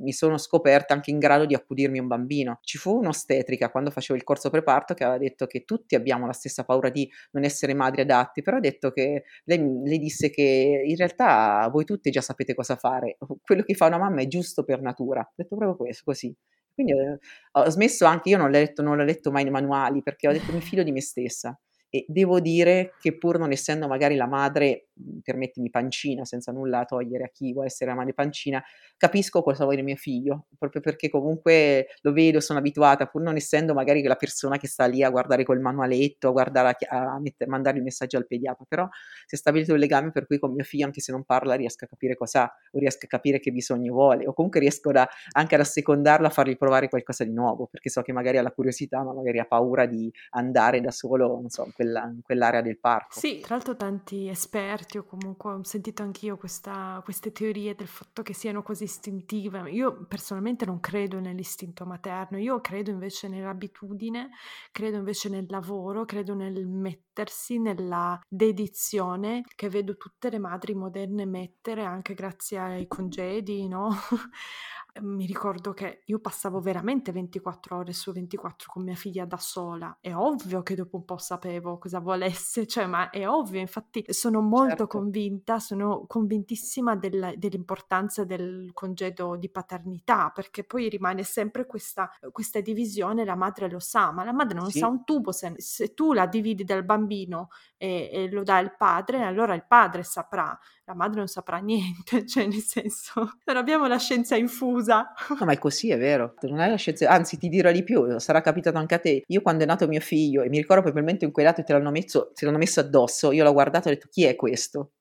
[0.00, 2.58] mi sono scoperta anche in grado di accudirmi un bambino.
[2.62, 6.32] Ci fu un'ostetrica quando facevo il corso preparto che aveva detto che tutti abbiamo la
[6.32, 10.82] stessa paura di non essere madri adatti, però ha detto che lei, lei disse che
[10.84, 14.64] in realtà voi tutti già sapete cosa fare, quello che fa una mamma è giusto
[14.64, 15.20] per natura.
[15.20, 16.34] Ho detto proprio questo, così.
[16.72, 17.18] Quindi eh,
[17.52, 20.32] ho smesso anche, io non l'ho letto, non l'ho letto mai nei manuali perché ho
[20.32, 21.58] detto mi fido di me stessa
[21.90, 24.89] e devo dire che pur non essendo magari la madre
[25.22, 28.62] permettimi pancina, senza nulla togliere a chi vuole essere la madre pancina,
[28.96, 33.74] capisco cosa vuole mio figlio, proprio perché comunque lo vedo, sono abituata, pur non essendo
[33.74, 37.46] magari la persona che sta lì a guardare col manualetto, a, guardare, a, a mette,
[37.46, 38.88] mandare il messaggio al pediatra, però
[39.26, 41.84] si è stabilito un legame per cui con mio figlio, anche se non parla, riesco
[41.84, 45.08] a capire cosa ha, o riesco a capire che bisogno vuole, o comunque riesco da,
[45.32, 48.52] anche ad assecondarlo, a fargli provare qualcosa di nuovo, perché so che magari ha la
[48.52, 52.60] curiosità, ma magari ha paura di andare da solo, non so, in, quella, in quell'area
[52.60, 53.18] del parco.
[53.18, 58.22] Sì, tra l'altro tanti esperti o comunque ho sentito anch'io questa, queste teorie del fatto
[58.22, 59.70] che siano così istintive.
[59.70, 64.30] Io personalmente non credo nell'istinto materno, io credo invece nell'abitudine,
[64.72, 71.24] credo invece nel lavoro, credo nel mettersi, nella dedizione che vedo tutte le madri moderne
[71.26, 73.90] mettere anche grazie ai congedi, no?
[75.00, 79.98] mi ricordo che io passavo veramente 24 ore su 24 con mia figlia da sola.
[80.00, 84.40] È ovvio che dopo un po' sapevo cosa volesse, cioè, ma è ovvio, infatti sono
[84.40, 84.98] molto certo.
[84.98, 92.60] convinta, sono convintissima del, dell'importanza del congedo di paternità, perché poi rimane sempre questa, questa
[92.60, 94.78] divisione, la madre lo sa, ma la madre non sì.
[94.78, 98.76] sa un tubo, se, se, tu la dividi dal bambino e, e lo dai al
[98.76, 103.86] padre, allora il padre saprà la madre non saprà niente, cioè nel senso, non abbiamo
[103.86, 105.12] la scienza infusa.
[105.38, 108.18] No, ma è così, è vero, non hai la scienza, anzi ti dirò di più,
[108.18, 111.24] sarà capitato anche a te, io quando è nato mio figlio, e mi ricordo probabilmente
[111.24, 113.94] in quei dati te l'hanno messo, te l'hanno messo addosso, io l'ho guardato e ho
[113.94, 114.92] detto chi è questo?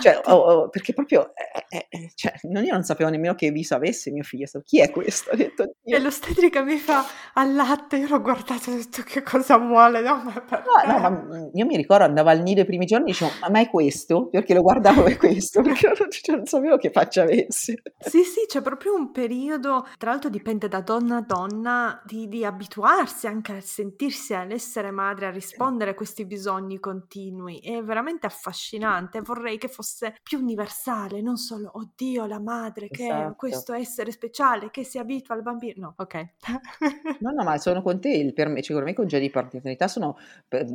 [0.00, 1.32] Cioè, oh, oh, perché proprio,
[1.68, 4.90] eh, eh, cioè, non, io non sapevo nemmeno che viso avesse mio figlio, chi è
[4.90, 5.30] questo?
[5.34, 9.22] Ho detto, e l'ostetrica mi fa al latte, io l'ho guardato e ho detto che
[9.22, 12.64] cosa vuole, no, ma, no, no, ma mm, io mi ricordo andavo al nido i
[12.64, 14.28] primi giorni e dicevo, ma è questo?
[14.28, 17.82] Perché lo guardavo è questo, perché non, cioè, non, sapevo che faccia avesse.
[17.98, 22.44] Sì, sì, c'è proprio un periodo, tra l'altro dipende da donna a donna, di, di
[22.44, 29.20] abituarsi anche a sentirsi, all'essere madre, a rispondere a questi bisogni continui, è veramente affascinante,
[29.20, 33.34] vorrei che fosse più universale, non solo, oddio, la madre, che esatto.
[33.36, 35.72] questo essere speciale, che si abitua al bambino.
[35.76, 36.14] No, ok.
[37.20, 40.16] no, no, ma sono con te, per me, secondo me i congedi di paternità sono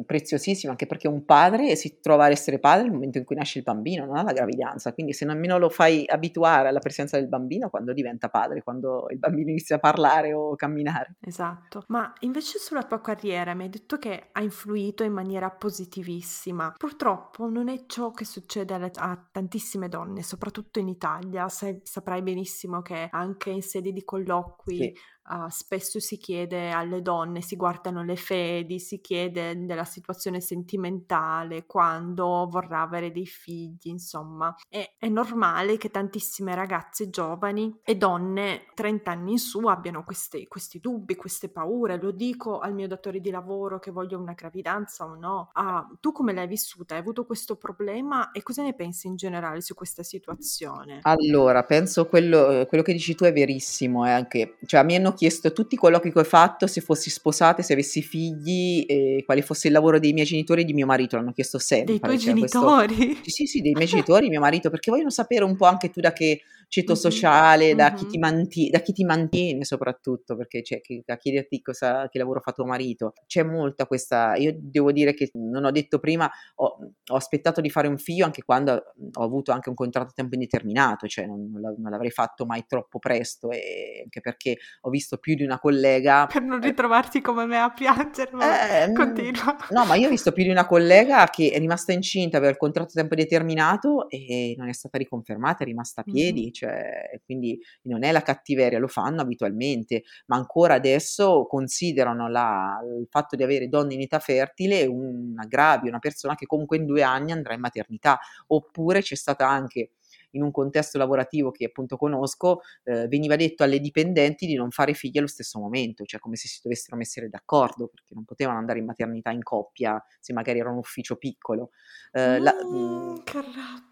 [0.05, 3.59] preziosissimi, anche perché un padre si trova ad essere padre nel momento in cui nasce
[3.59, 7.69] il bambino, non alla gravidanza, quindi se nemmeno lo fai abituare alla presenza del bambino
[7.69, 11.15] quando diventa padre, quando il bambino inizia a parlare o camminare.
[11.21, 16.73] Esatto, ma invece sulla tua carriera mi hai detto che ha influito in maniera positivissima.
[16.77, 21.47] Purtroppo non è ciò che succede alle a tantissime donne, soprattutto in Italia.
[21.49, 24.93] Sai, saprai benissimo che anche in sede di colloqui sì
[25.29, 31.65] uh, spesso si chiede alle donne, si guardano le fedi, si chiede della situazione sentimentale,
[31.65, 34.53] quando vorrà avere dei figli, insomma.
[34.69, 40.47] E, è normale che tantissime ragazze giovani e donne 30 anni in su abbiano questi,
[40.47, 42.01] questi dubbi, queste paure.
[42.01, 45.51] Lo dico al mio datore di lavoro che voglio una gravidanza o no.
[45.53, 46.95] Uh, tu come l'hai vissuta?
[46.95, 50.99] Hai avuto questo problema e cosa ne pensi in generale su questa situazione?
[51.03, 55.51] Allora, penso quello, quello che dici tu è verissimo, eh, anche, cioè, mi hanno chiesto
[55.51, 59.67] tutti i colloqui che ho fatto, se fossi sposata, se avessi figli, e quale fosse
[59.67, 61.91] il lavoro dei miei genitori e di mio marito, l'hanno chiesto sempre.
[61.91, 62.95] Dei tuoi cioè, genitori?
[62.95, 63.29] Questo...
[63.29, 66.13] Sì, sì, dei miei genitori, mio marito, perché vogliono sapere un po' anche tu da
[66.13, 67.01] che ceto mm-hmm.
[67.01, 67.95] sociale, da, mm-hmm.
[67.95, 72.19] chi ti manti- da chi ti mantiene soprattutto, perché c'è che, a chiederti cosa, che
[72.19, 73.13] lavoro fa tuo marito.
[73.25, 77.71] C'è molta questa, io devo dire che non ho detto prima, ho, ho aspettato di
[77.71, 78.71] fare un figlio anche quando
[79.13, 82.99] ho avuto anche un contratto a tempo indeterminato, cioè non, non l'avrei fatto mai troppo
[82.99, 86.27] presto, e anche perché ho visto più di una collega...
[86.31, 89.57] Per non ritrovarti come me a piangere, eh, continua.
[89.71, 92.57] No, ma io ho visto più di una collega che è rimasta incinta per il
[92.57, 96.41] contratto a tempo determinato e non è stata riconfermata, è rimasta a piedi.
[96.41, 102.77] Mm-hmm cioè, quindi non è la cattiveria, lo fanno abitualmente, ma ancora adesso considerano la,
[102.99, 106.85] il fatto di avere donne in età fertile un aggravio, una persona che comunque in
[106.85, 109.91] due anni andrà in maternità, oppure c'è stata anche
[110.31, 114.93] in un contesto lavorativo che appunto conosco, eh, veniva detto alle dipendenti di non fare
[114.93, 118.79] figli allo stesso momento, cioè come se si dovessero mettere d'accordo, perché non potevano andare
[118.79, 121.71] in maternità in coppia se magari era un ufficio piccolo.
[122.11, 122.53] Eh, mm, la,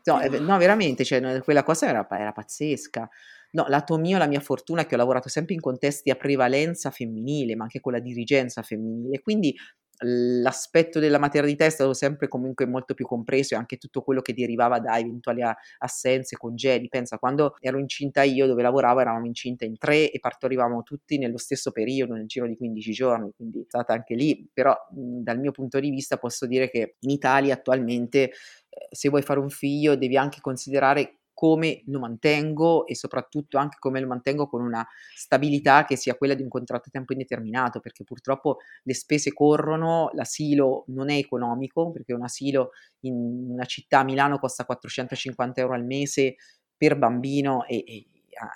[0.04, 3.10] no, eh, no, veramente, cioè, quella cosa era, era pazzesca.
[3.58, 6.91] No, lato mio, la mia fortuna è che ho lavorato sempre in contesti a prevalenza
[6.91, 9.56] femminile, ma anche con la dirigenza femminile, quindi
[10.02, 14.34] l'aspetto della maternità è stato sempre comunque molto più compreso e anche tutto quello che
[14.36, 15.41] derivava da eventuali
[15.80, 16.88] assenze, congedi.
[16.88, 21.39] Pensa, quando ero incinta io, dove lavoravo, eravamo incinta in tre e partorivamo tutti nello
[21.39, 25.39] stesso periodo, nel giro di 15 giorni, quindi è stata anche lì, però mh, dal
[25.39, 28.30] mio punto di vista posso dire che in Italia attualmente
[28.70, 33.78] eh, se vuoi fare un figlio devi anche considerare come lo mantengo e soprattutto anche
[33.80, 37.80] come lo mantengo con una stabilità che sia quella di un contratto a tempo indeterminato,
[37.80, 42.71] perché purtroppo le spese corrono, l'asilo non è economico, perché un asilo
[43.02, 46.38] in una città, Milano, costa 450 euro al mese
[46.76, 48.06] per bambino e, e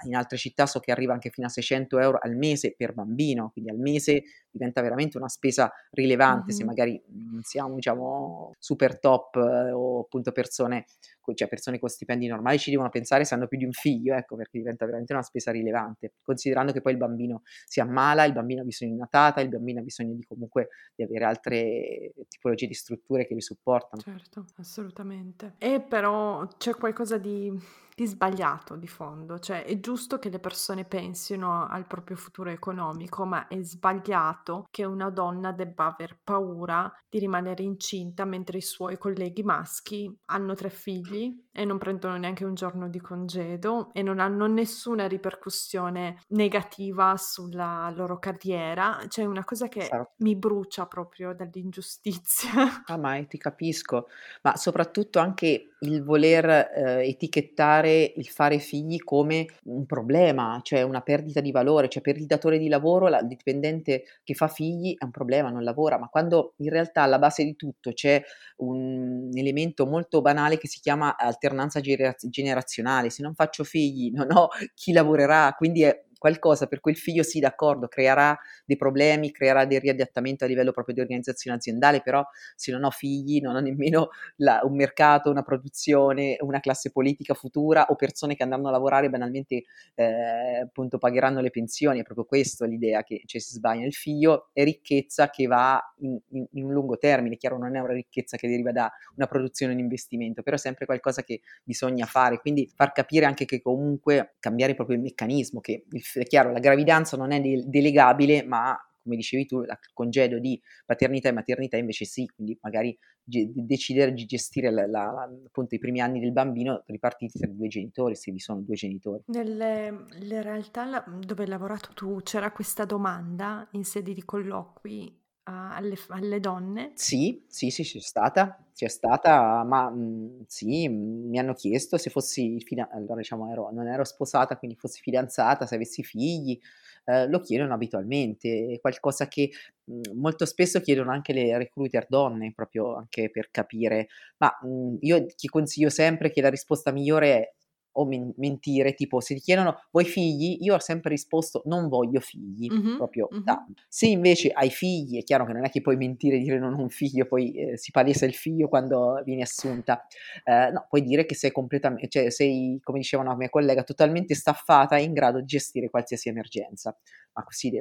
[0.06, 3.52] in altre città so che arriva anche fino a 600 euro al mese per bambino,
[3.52, 6.58] quindi al mese diventa veramente una spesa rilevante mm-hmm.
[6.58, 10.86] se magari non siamo diciamo super top eh, o appunto persone,
[11.34, 14.36] cioè persone con stipendi normali ci devono pensare se hanno più di un figlio, ecco
[14.36, 18.62] perché diventa veramente una spesa rilevante, considerando che poi il bambino si ammala, il bambino
[18.62, 22.68] ha bisogno di una tata, il bambino ha bisogno di comunque di avere altre tipologie
[22.68, 24.02] di strutture che li supportano.
[24.02, 25.56] Certo, assolutamente.
[25.58, 30.86] E però c'è qualcosa di di sbagliato di fondo, cioè è giusto che le persone
[30.86, 34.41] pensino al proprio futuro economico, ma è sbagliato
[34.72, 40.56] che una donna debba aver paura di rimanere incinta mentre i suoi colleghi maschi hanno
[40.56, 46.22] tre figli e non prendono neanche un giorno di congedo e non hanno nessuna ripercussione
[46.30, 50.14] negativa sulla loro carriera, cioè una cosa che certo.
[50.18, 52.84] mi brucia proprio dall'ingiustizia.
[52.86, 54.08] Ah, mai, ti capisco,
[54.42, 61.02] ma soprattutto anche il voler eh, etichettare il fare figli come un problema, cioè una
[61.02, 64.96] perdita di valore, cioè per il datore di lavoro la, il dipendente che fa figli
[64.98, 68.22] è un problema, non lavora, ma quando in realtà alla base di tutto c'è
[68.58, 74.50] un elemento molto banale che si chiama alternanza generazionale, se non faccio figli non ho
[74.76, 79.66] chi lavorerà, quindi è qualcosa per cui il figlio sì, d'accordo, creerà dei problemi, creerà
[79.66, 82.24] dei riadattamenti a livello proprio di organizzazione aziendale, però
[82.56, 87.34] se non ho figli non ho nemmeno la, un mercato, una produzione, una classe politica
[87.34, 89.64] futura o persone che andranno a lavorare banalmente
[89.96, 93.88] eh, appunto pagheranno le pensioni, è proprio questa l'idea che cioè, si sbaglia.
[93.88, 97.80] Il figlio è ricchezza che va in, in, in un lungo termine, chiaro non è
[97.80, 102.06] una ricchezza che deriva da una produzione, un investimento, però è sempre qualcosa che bisogna
[102.06, 106.52] fare, quindi far capire anche che comunque cambiare proprio il meccanismo, che il è chiaro,
[106.52, 111.34] la gravidanza non è de- delegabile, ma come dicevi tu, il congedo di paternità e
[111.34, 116.20] maternità invece sì, quindi magari ge- decidere di gestire la, la, appunto i primi anni
[116.20, 119.24] del bambino ripartiti tra i due genitori, se vi sono due genitori.
[119.28, 125.21] Nelle realtà dove hai lavorato tu c'era questa domanda in sede di colloqui
[125.52, 126.94] alle, alle donne?
[126.94, 132.10] Sì, sì, sì, c'è stata, c'è stata, ma mh, mhmm, sì, mi hanno chiesto se
[132.12, 136.60] fossi fidanzata, allora diciamo ero, non ero sposata, quindi fossi fidanzata, se avessi figli,
[137.06, 139.50] eh, lo chiedono abitualmente, è qualcosa che
[139.86, 144.68] mh, mhmm, molto spesso chiedono anche le recruiter donne, proprio anche per capire, ma mh,
[144.68, 147.54] mhmm, io ti consiglio sempre che la risposta migliore è
[147.94, 152.20] o men- mentire, tipo se ti chiedono vuoi figli, io ho sempre risposto non voglio
[152.20, 153.44] figli, mm-hmm, proprio mm-hmm.
[153.44, 153.66] Da.
[153.88, 156.74] Se invece hai figli, è chiaro che non è che puoi mentire e dire non
[156.74, 160.06] ho un figlio, poi eh, si palesa il figlio quando vieni assunta,
[160.44, 164.36] eh, no, puoi dire che sei completamente, cioè sei, come diceva una mia collega, totalmente
[164.36, 166.96] staffata e in grado di gestire qualsiasi emergenza,
[167.34, 167.72] ma così,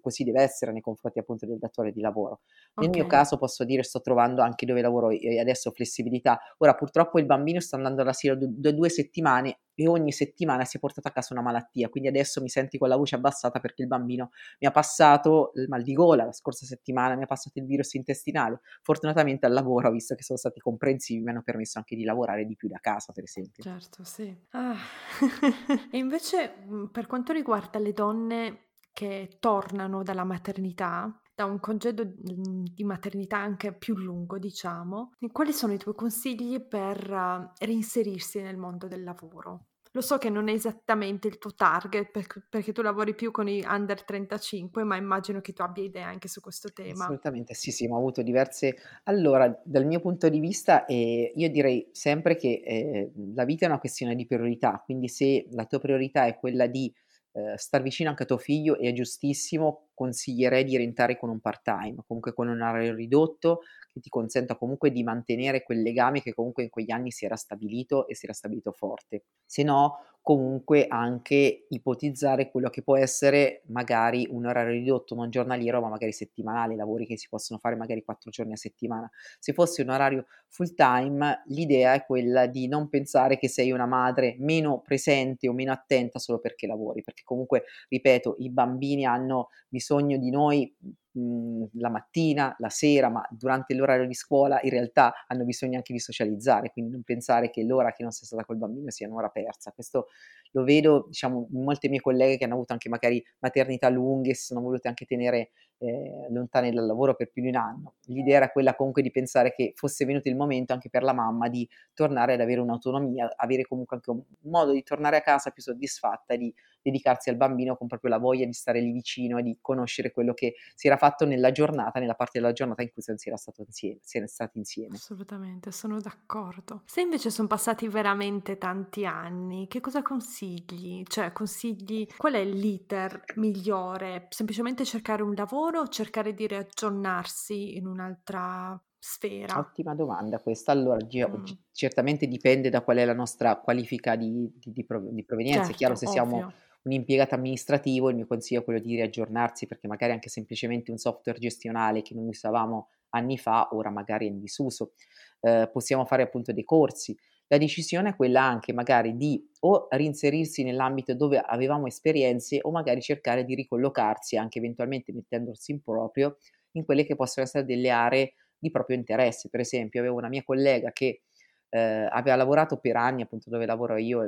[0.00, 2.40] così, deve essere nei confronti appunto del datore di lavoro.
[2.76, 3.00] Nel okay.
[3.00, 7.60] mio caso posso dire sto trovando anche dove lavoro adesso flessibilità, ora purtroppo il bambino
[7.60, 11.42] sta andando all'asilo da due settimane e ogni settimana si è portata a casa una
[11.42, 15.50] malattia, quindi adesso mi senti con la voce abbassata perché il bambino mi ha passato
[15.54, 18.60] il mal di gola la scorsa settimana, mi ha passato il virus intestinale.
[18.82, 22.56] Fortunatamente al lavoro, visto che sono stati comprensivi, mi hanno permesso anche di lavorare di
[22.56, 23.62] più da casa, per esempio.
[23.62, 24.34] Certo, sì.
[24.50, 24.76] Ah.
[25.90, 28.58] e invece mhmm, per quanto riguarda le donne
[28.94, 35.52] che tornano dalla maternità, da un congedo mhmm, di maternità anche più lungo, diciamo, quali
[35.52, 39.66] sono i tuoi consigli per uh, reinserirsi nel mondo del lavoro?
[39.94, 42.10] Lo so che non è esattamente il tuo target
[42.48, 46.26] perché tu lavori più con i under 35, ma immagino che tu abbia idee anche
[46.26, 47.04] su questo tema.
[47.04, 48.74] Assolutamente, sì, sì, ho avuto diverse...
[49.04, 53.68] Allora, dal mio punto di vista, eh, io direi sempre che eh, la vita è
[53.68, 56.92] una questione di priorità, quindi se la tua priorità è quella di
[57.34, 61.96] eh, star vicino anche a tuo figlio è giustissimo, consiglierei di rientrare con un part-time,
[62.06, 63.62] comunque con un orario ridotto
[63.94, 67.36] che ti consenta comunque di mantenere quel legame che comunque in quegli anni si era
[67.36, 69.22] stabilito e si era stabilito forte.
[69.46, 75.80] Se no, comunque anche ipotizzare quello che può essere magari un orario ridotto, non giornaliero,
[75.80, 79.08] ma magari settimanale, lavori che si possono fare magari quattro giorni a settimana.
[79.38, 83.86] Se fosse un orario full time, l'idea è quella di non pensare che sei una
[83.86, 89.48] madre meno presente o meno attenta solo perché lavori, perché comunque, ripeto, i bambini hanno
[89.68, 90.74] bisogno di noi
[91.14, 95.92] mhmm, la mattina, la sera, ma durante l'orario di scuola in realtà hanno bisogno anche
[95.92, 99.28] di socializzare, quindi non pensare che l'ora che non sei stata col bambino sia un'ora
[99.28, 99.72] persa.
[99.72, 100.08] Questo
[100.52, 104.44] lo vedo, diciamo, in molte mie colleghe che hanno avuto anche magari maternità lunghe, si
[104.46, 107.94] sono volute anche tenere eh, lontane dal lavoro per più di un anno.
[108.06, 111.48] L'idea era quella comunque di pensare che fosse venuto il momento anche per la mamma
[111.48, 115.62] di tornare ad avere un'autonomia, avere comunque anche un modo di tornare a casa più
[115.62, 116.54] soddisfatta di
[116.84, 120.34] dedicarsi al bambino con proprio la voglia di stare lì vicino e di conoscere quello
[120.34, 123.62] che si era fatto nella giornata, nella parte della giornata in cui si era, stato
[123.62, 124.96] insieme, si era stati insieme.
[124.96, 126.82] Assolutamente, sono d'accordo.
[126.84, 131.02] Se invece sono passati veramente tanti anni, che cosa consigli?
[131.06, 134.26] Cioè, consigli qual è l'iter migliore?
[134.28, 139.58] Semplicemente cercare un lavoro o cercare di riaggiornarsi in un'altra sfera?
[139.58, 140.72] Ottima domanda questa.
[140.72, 141.44] Allora, mm.
[141.72, 145.60] certamente dipende da qual è la nostra qualifica di, di, di, provenienza.
[145.60, 146.26] Certo, è chiaro se ovvio.
[146.26, 146.52] siamo
[146.84, 150.98] un impiegato amministrativo, il mio consiglio è quello di riaggiornarsi perché magari anche semplicemente un
[150.98, 154.92] software gestionale che noi usavamo anni fa, ora magari è in disuso.
[155.40, 157.16] Eh, possiamo fare appunto dei corsi.
[157.48, 163.00] La decisione è quella anche magari di o reinserirsi nell'ambito dove avevamo esperienze o magari
[163.00, 166.38] cercare di ricollocarsi anche eventualmente mettendosi in proprio
[166.72, 169.48] in quelle che possono essere delle aree di proprio interesse.
[169.48, 171.22] Per esempio, avevo una mia collega che
[171.68, 174.22] eh, aveva lavorato per anni appunto dove lavoro io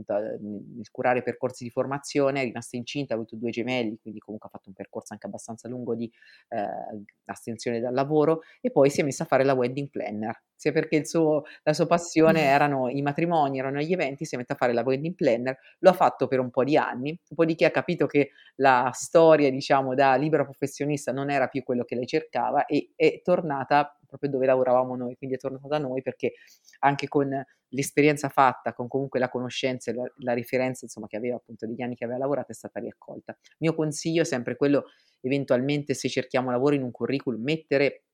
[0.00, 4.48] appunto nel curare percorsi di formazione, è rimasta incinta, ha avuto due gemelli, quindi comunque
[4.48, 6.10] ha fatto un percorso anche abbastanza lungo di
[6.48, 10.72] eh, astensione dal lavoro e poi si è messa a fare la wedding planner, sia
[10.72, 14.56] perché suo, la sua passione erano i matrimoni, erano gli eventi, si è messa a
[14.56, 18.06] fare la wedding planner, lo ha fatto per un po' di anni, dopodiché ha capito
[18.06, 22.92] che la storia, diciamo, da libera professionista non era più quello che lei cercava e
[22.96, 26.34] è tornata proprio dove lavoravamo noi, quindi è tornata da noi perché
[26.80, 27.30] anche con
[27.68, 31.80] l'esperienza fatta, con comunque la conoscenza e la, la riferenza insomma, che aveva appunto degli
[31.80, 33.36] anni che aveva lavorato è stata riaccolta.
[33.40, 34.86] Il mio consiglio è sempre quello,
[35.20, 38.04] eventualmente se cerchiamo lavoro in un curriculum, mettere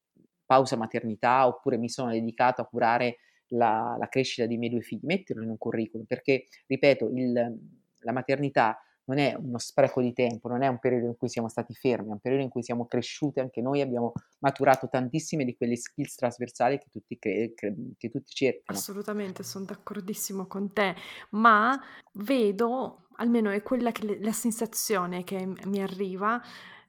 [0.45, 3.17] pausa maternità oppure mi sono dedicato a curare
[3.49, 7.59] la, la crescita dei miei due figli, metterlo in un curriculum perché, ripeto, il,
[7.99, 11.49] la maternità non è uno spreco di tempo, non è un periodo in cui siamo
[11.49, 15.57] stati fermi, è un periodo in cui siamo cresciuti anche noi, abbiamo maturato tantissime di
[15.57, 18.79] quelle skills trasversali che tutti, cre- cre- che tutti cercano.
[18.79, 20.95] Assolutamente, sono d'accordissimo con te,
[21.31, 21.81] ma
[22.15, 26.43] vedo, almeno è quella che la sensazione che mi arriva,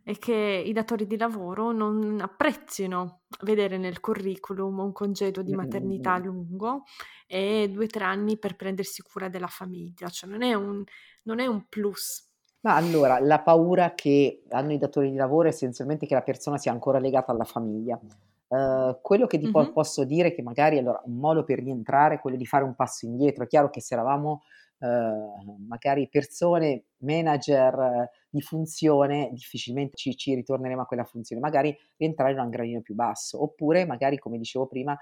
[0.07, 6.17] è che i datori di lavoro non apprezzino vedere nel curriculum un congedo di maternità
[6.17, 6.83] lungo
[7.27, 10.81] e due o tre anni per prendersi cura della famiglia, cioè non è un,
[11.23, 12.25] non è un plus.
[12.61, 16.57] Ma allora, la paura che hanno i datori di lavoro è essenzialmente che la persona
[16.57, 17.99] sia ancora legata alla famiglia.
[18.47, 19.73] Uh, quello che ti mm-hmm.
[19.73, 22.75] posso dire è che magari allora, un modo per rientrare è quello di fare un
[22.75, 23.43] passo indietro.
[23.43, 24.43] È chiaro che se eravamo
[24.79, 32.33] uh, magari persone, manager di funzione, difficilmente ci, ci, ritorneremo a quella funzione, magari rientrare
[32.33, 34.97] in un gradino più basso, oppure magari, come dicevo prima,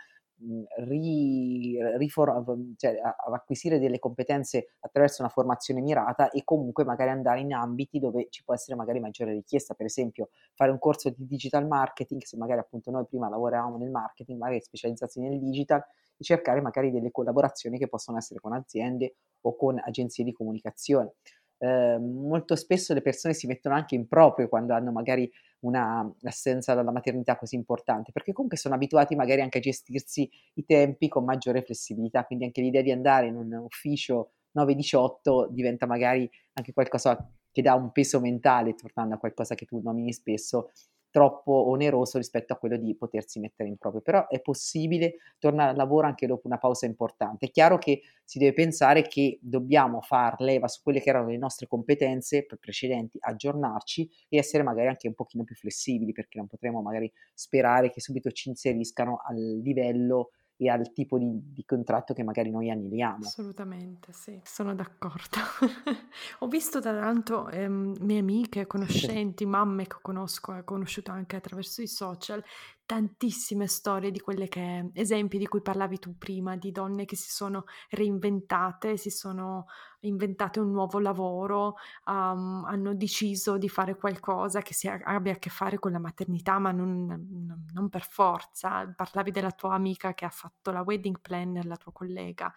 [0.77, 2.99] ri, rifor- cioè,
[3.31, 8.43] acquisire delle competenze attraverso una formazione mirata e comunque magari andare in ambiti dove ci
[8.43, 12.59] può essere magari maggiore richiesta, per esempio fare un corso di digital marketing, se magari
[12.59, 15.83] appunto noi prima lavoravamo nel marketing, magari specializzarsi nel digital
[16.17, 21.13] e cercare magari delle collaborazioni che possono essere con aziende o con agenzie di comunicazione.
[21.57, 26.91] Eh, molto spesso le persone si mettono anche in proprio quando hanno magari un'assenza dalla
[26.91, 31.63] maternità così importante, perché comunque sono abituati magari anche a gestirsi i tempi con maggiore
[31.63, 37.61] flessibilità, quindi anche l'idea di andare in un ufficio 9-18 diventa magari anche qualcosa che
[37.61, 40.71] dà un peso mentale, tornando a qualcosa che tu nomini spesso,
[41.15, 45.77] troppo oneroso rispetto a quello di potersi mettere in proprio, però è possibile tornare al
[45.77, 47.45] lavoro anche dopo una pausa importante.
[47.45, 51.37] È chiaro che si deve pensare che dobbiamo far leva su quelle che erano le
[51.37, 56.81] nostre competenze precedenti, aggiornarci e essere magari anche un pochino più flessibili, perché non potremo
[56.81, 62.23] magari sperare che subito ci inseriscano al livello e al tipo di, di, contratto che
[62.23, 63.25] magari noi aneliamo.
[63.25, 65.37] Assolutamente, sì, sono d'accordo.
[66.39, 71.35] ho visto tra l'altro ehm, mie amiche, conoscenti, mamme che conosco e ho conosciuto anche
[71.35, 72.43] attraverso i social,
[72.85, 77.31] tantissime storie di quelle che, esempi di cui parlavi tu prima, di donne che si
[77.31, 79.65] sono reinventate, si sono
[80.01, 81.75] inventate un nuovo lavoro,
[82.05, 86.59] um, hanno deciso di fare qualcosa che si abbia a che fare con la maternità,
[86.59, 88.87] ma non, non, per forza.
[88.95, 92.53] Parlavi della tua amica che ha fatto la wedding planner, la tua collega.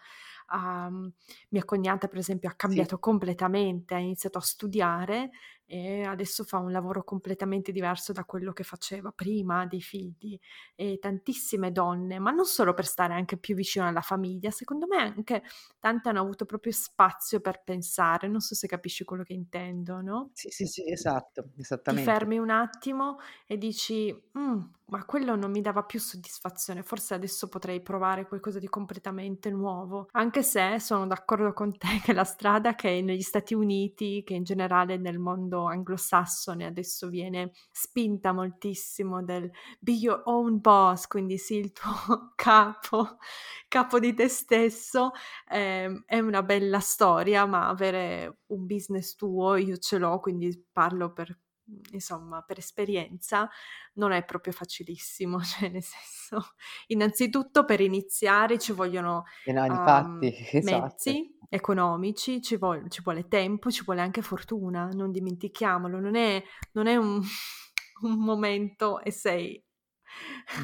[0.52, 1.10] Um,
[1.50, 3.00] mia cognata, per esempio, ha cambiato sì.
[3.00, 5.30] completamente, ha iniziato a studiare
[5.70, 10.38] e adesso fa un lavoro completamente diverso da quello che faceva prima dei figli
[10.74, 14.96] e tantissime donne, ma non solo per stare anche più vicino alla famiglia, secondo me
[14.98, 15.42] anche
[15.78, 20.30] tante hanno avuto proprio spazio per pensare, non so se capisci quello che intendo, no?
[20.32, 21.50] Sì, sì, sì, esatto,
[21.86, 21.98] Ti esattamente.
[21.98, 23.16] fermi un attimo
[23.46, 28.58] e dici: "Mh, ma quello non mi dava più soddisfazione, forse adesso potrei provare qualcosa
[28.58, 30.08] di completamente nuovo".
[30.12, 34.42] Anche se sono d'accordo con te che la strada che negli Stati Uniti, che in
[34.42, 39.50] generale nel mondo anglosassone adesso viene spinta moltissimo del
[39.80, 43.18] be your own boss, quindi sii il tuo capo,
[43.68, 45.12] capo di te stesso,
[45.50, 51.12] ehm, è una bella storia, ma avere un business tuo, io ce l'ho, quindi parlo
[51.12, 51.36] per
[51.92, 53.48] insomma, per esperienza,
[53.94, 56.54] non è proprio facilissimo, cioè nel senso,
[56.88, 60.80] innanzitutto per iniziare ci vogliono, E no, difatti, esatto.
[60.82, 66.42] mezzi economici, ci vuol ci vuole tempo, ci vuole anche fortuna, non dimentichiamolo, non è
[66.72, 67.20] non è un
[68.02, 69.62] un momento e sei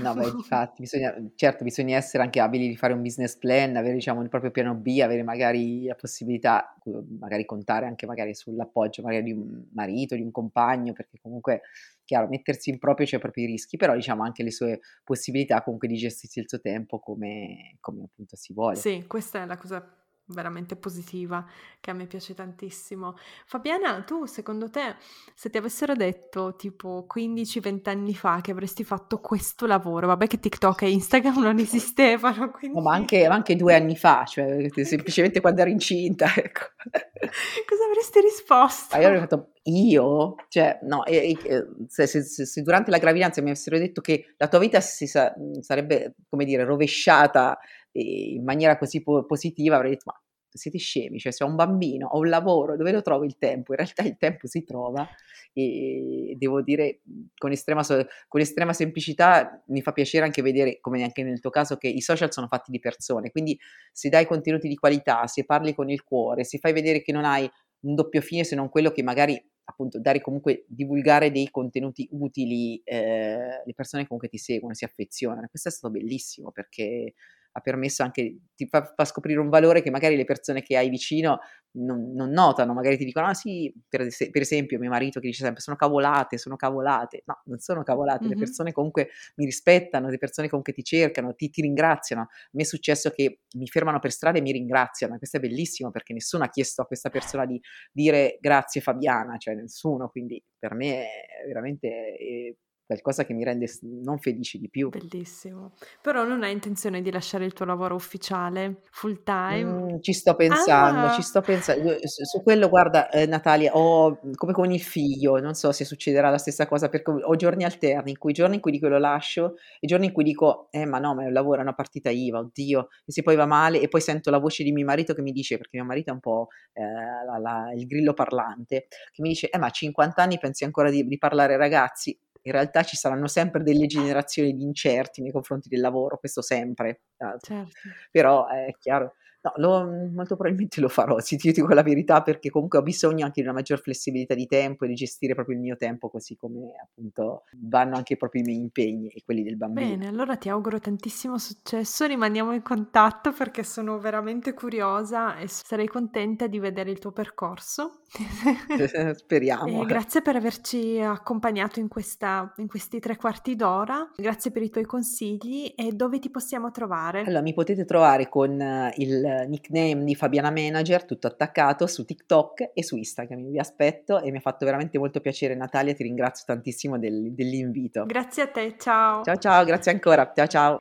[0.03, 3.95] No, beh, difatti bisogna certo bisogna essere anche abili di fare un business plan, avere
[3.95, 6.75] diciamo il proprio piano B, avere magari la possibilità,
[7.19, 11.63] magari contare anche magari sull'appoggio magari di un marito, di un compagno, perché comunque
[12.05, 15.89] chiaro mettersi in proprio c'ha i propri rischi, però diciamo anche le sue possibilità comunque
[15.89, 18.77] di gestirsi il suo tempo come come appunto si vuole.
[18.77, 21.45] Sì, questa è la cosa veramente positiva
[21.81, 23.16] che a me piace tantissimo.
[23.45, 24.97] Fabiana, tu secondo te,
[25.35, 30.27] se ti avessero detto tipo 15, 20 anni fa che avresti fatto questo lavoro, vabbè
[30.27, 34.25] che TikTok e Instagram non esistevano, No, ma quindi anche ma anche 2 anni fa,
[34.25, 36.66] cioè semplicemente quando ero incinta, ecco.
[37.68, 38.97] cosa avresti risposto?
[38.97, 43.41] Ma io avrei fatto: "Io?" Cioè no, e e se se se durante la gravidanza
[43.43, 47.59] mi avessero detto che la tua vita si sa sarebbe, come dire, rovesciata,
[47.93, 50.21] in maniera così po positiva, avrei detto: "Ma
[50.57, 51.19] siete scemi?
[51.19, 54.03] Cioè se ho un bambino, ho un lavoro, dove lo trovo il tempo?" In realtà
[54.03, 55.09] il tempo si trova
[55.53, 57.01] e devo dire,
[57.37, 57.83] con estrema
[58.29, 62.01] con estrema semplicità mi fa piacere anche vedere, come anche nel tuo caso, che i
[62.01, 63.59] social sono fatti di persone, quindi
[63.93, 67.25] se dai contenuti di qualità, se parli con il cuore, se fai vedere che non
[67.25, 67.49] hai
[67.87, 72.81] un doppio fine se non quello che magari appunto dare comunque divulgare dei contenuti utili,
[72.85, 75.49] ehm, le persone comunque ti seguono, si affezionano.
[75.49, 77.15] Questo è stato bellissimo perché
[77.57, 80.89] ha permesso anche ti fa fa scoprire un valore che magari le persone che hai
[80.89, 81.39] vicino
[81.77, 85.43] non non notano, magari ti dicono: "Ah sì", per per esempio mio marito che dice
[85.45, 87.23] sempre: "Sono cavolate, sono cavolate".
[87.27, 88.37] No, non sono cavolate, le Mh-mh.
[88.37, 92.23] persone comunque mi rispettano, le persone comunque ti cercano, ti ti ringraziano.
[92.23, 95.91] A me è successo che mi fermano per strada e mi ringraziano, questo è bellissimo
[95.91, 97.61] perché nessuno ha chiesto a questa persona di
[97.93, 102.55] dire: "Grazie Fabiana", cioè nessuno, quindi per me è veramente, ehm,
[102.87, 104.93] qualcosa che mi rende non felice di più.
[104.93, 105.72] Bellissimo.
[106.03, 109.82] Però non hai intenzione di lasciare il tuo lavoro ufficiale full time?
[109.87, 111.22] Mhmm, ci sto pensando, ci Ah!
[111.22, 115.39] sto pensa io su su quello guarda, ehm, Natalia, ho mhmm, come con il figlio,
[115.39, 118.61] non so se succederà la stessa cosa perché ho giorni alterni, in cui giorni in
[118.62, 121.32] cui dico: "Lo lascio", e giorni in cui dico: "Eh, ma no, ma è un
[121.35, 124.39] lavoro, è una partita IVA, oddio, e se poi va male?" E poi sento la
[124.39, 127.37] voce di mio marito che mi dice perché mio marito è un po', ehm, la
[127.39, 131.07] la il grillo parlante, che mi dice: "Eh, ma a 50 anni pensi ancora di
[131.07, 135.81] di parlare ragazzi?" In realtà ci saranno sempre delle generazioni di incerti nei confronti del
[135.81, 137.03] lavoro, questo sempre,
[137.41, 137.89] Certo.
[138.11, 139.15] però è chiaro
[139.45, 143.25] no, lo molto probabilmente lo farò, sì, ti dico la verità, perché comunque ho bisogno
[143.25, 146.37] anche di una maggior flessibilità di tempo e di gestire proprio il mio tempo, così
[146.37, 149.87] come appunto vanno anche proprio i miei impegni e quelli del bambino.
[149.87, 155.89] Bene, allora ti auguro tantissimo successo, rimaniamo in contatto perché sono veramente curiosa e sarei
[155.89, 158.03] contenta di vedere il tuo percorso.
[159.15, 159.83] Speriamo.
[159.83, 164.11] E grazie per averci accompagnato in questa in questi 3/4 d'ora.
[164.17, 167.23] Grazie per i tuoi consigli e dove ti possiamo trovare?
[167.23, 168.53] Allora, mi potete trovare con
[168.97, 173.51] il nickname di Fabiana Manager, tutto attaccato, su TikTok e su Instagram.
[173.51, 178.05] Vi aspetto e mi ha fatto veramente molto piacere Natalia, ti ringrazio tantissimo del dell'invito.
[178.07, 179.22] Grazie a te, ciao.
[179.24, 180.32] Ciao, ciao, grazie ancora.
[180.35, 180.80] Ciao, ciao.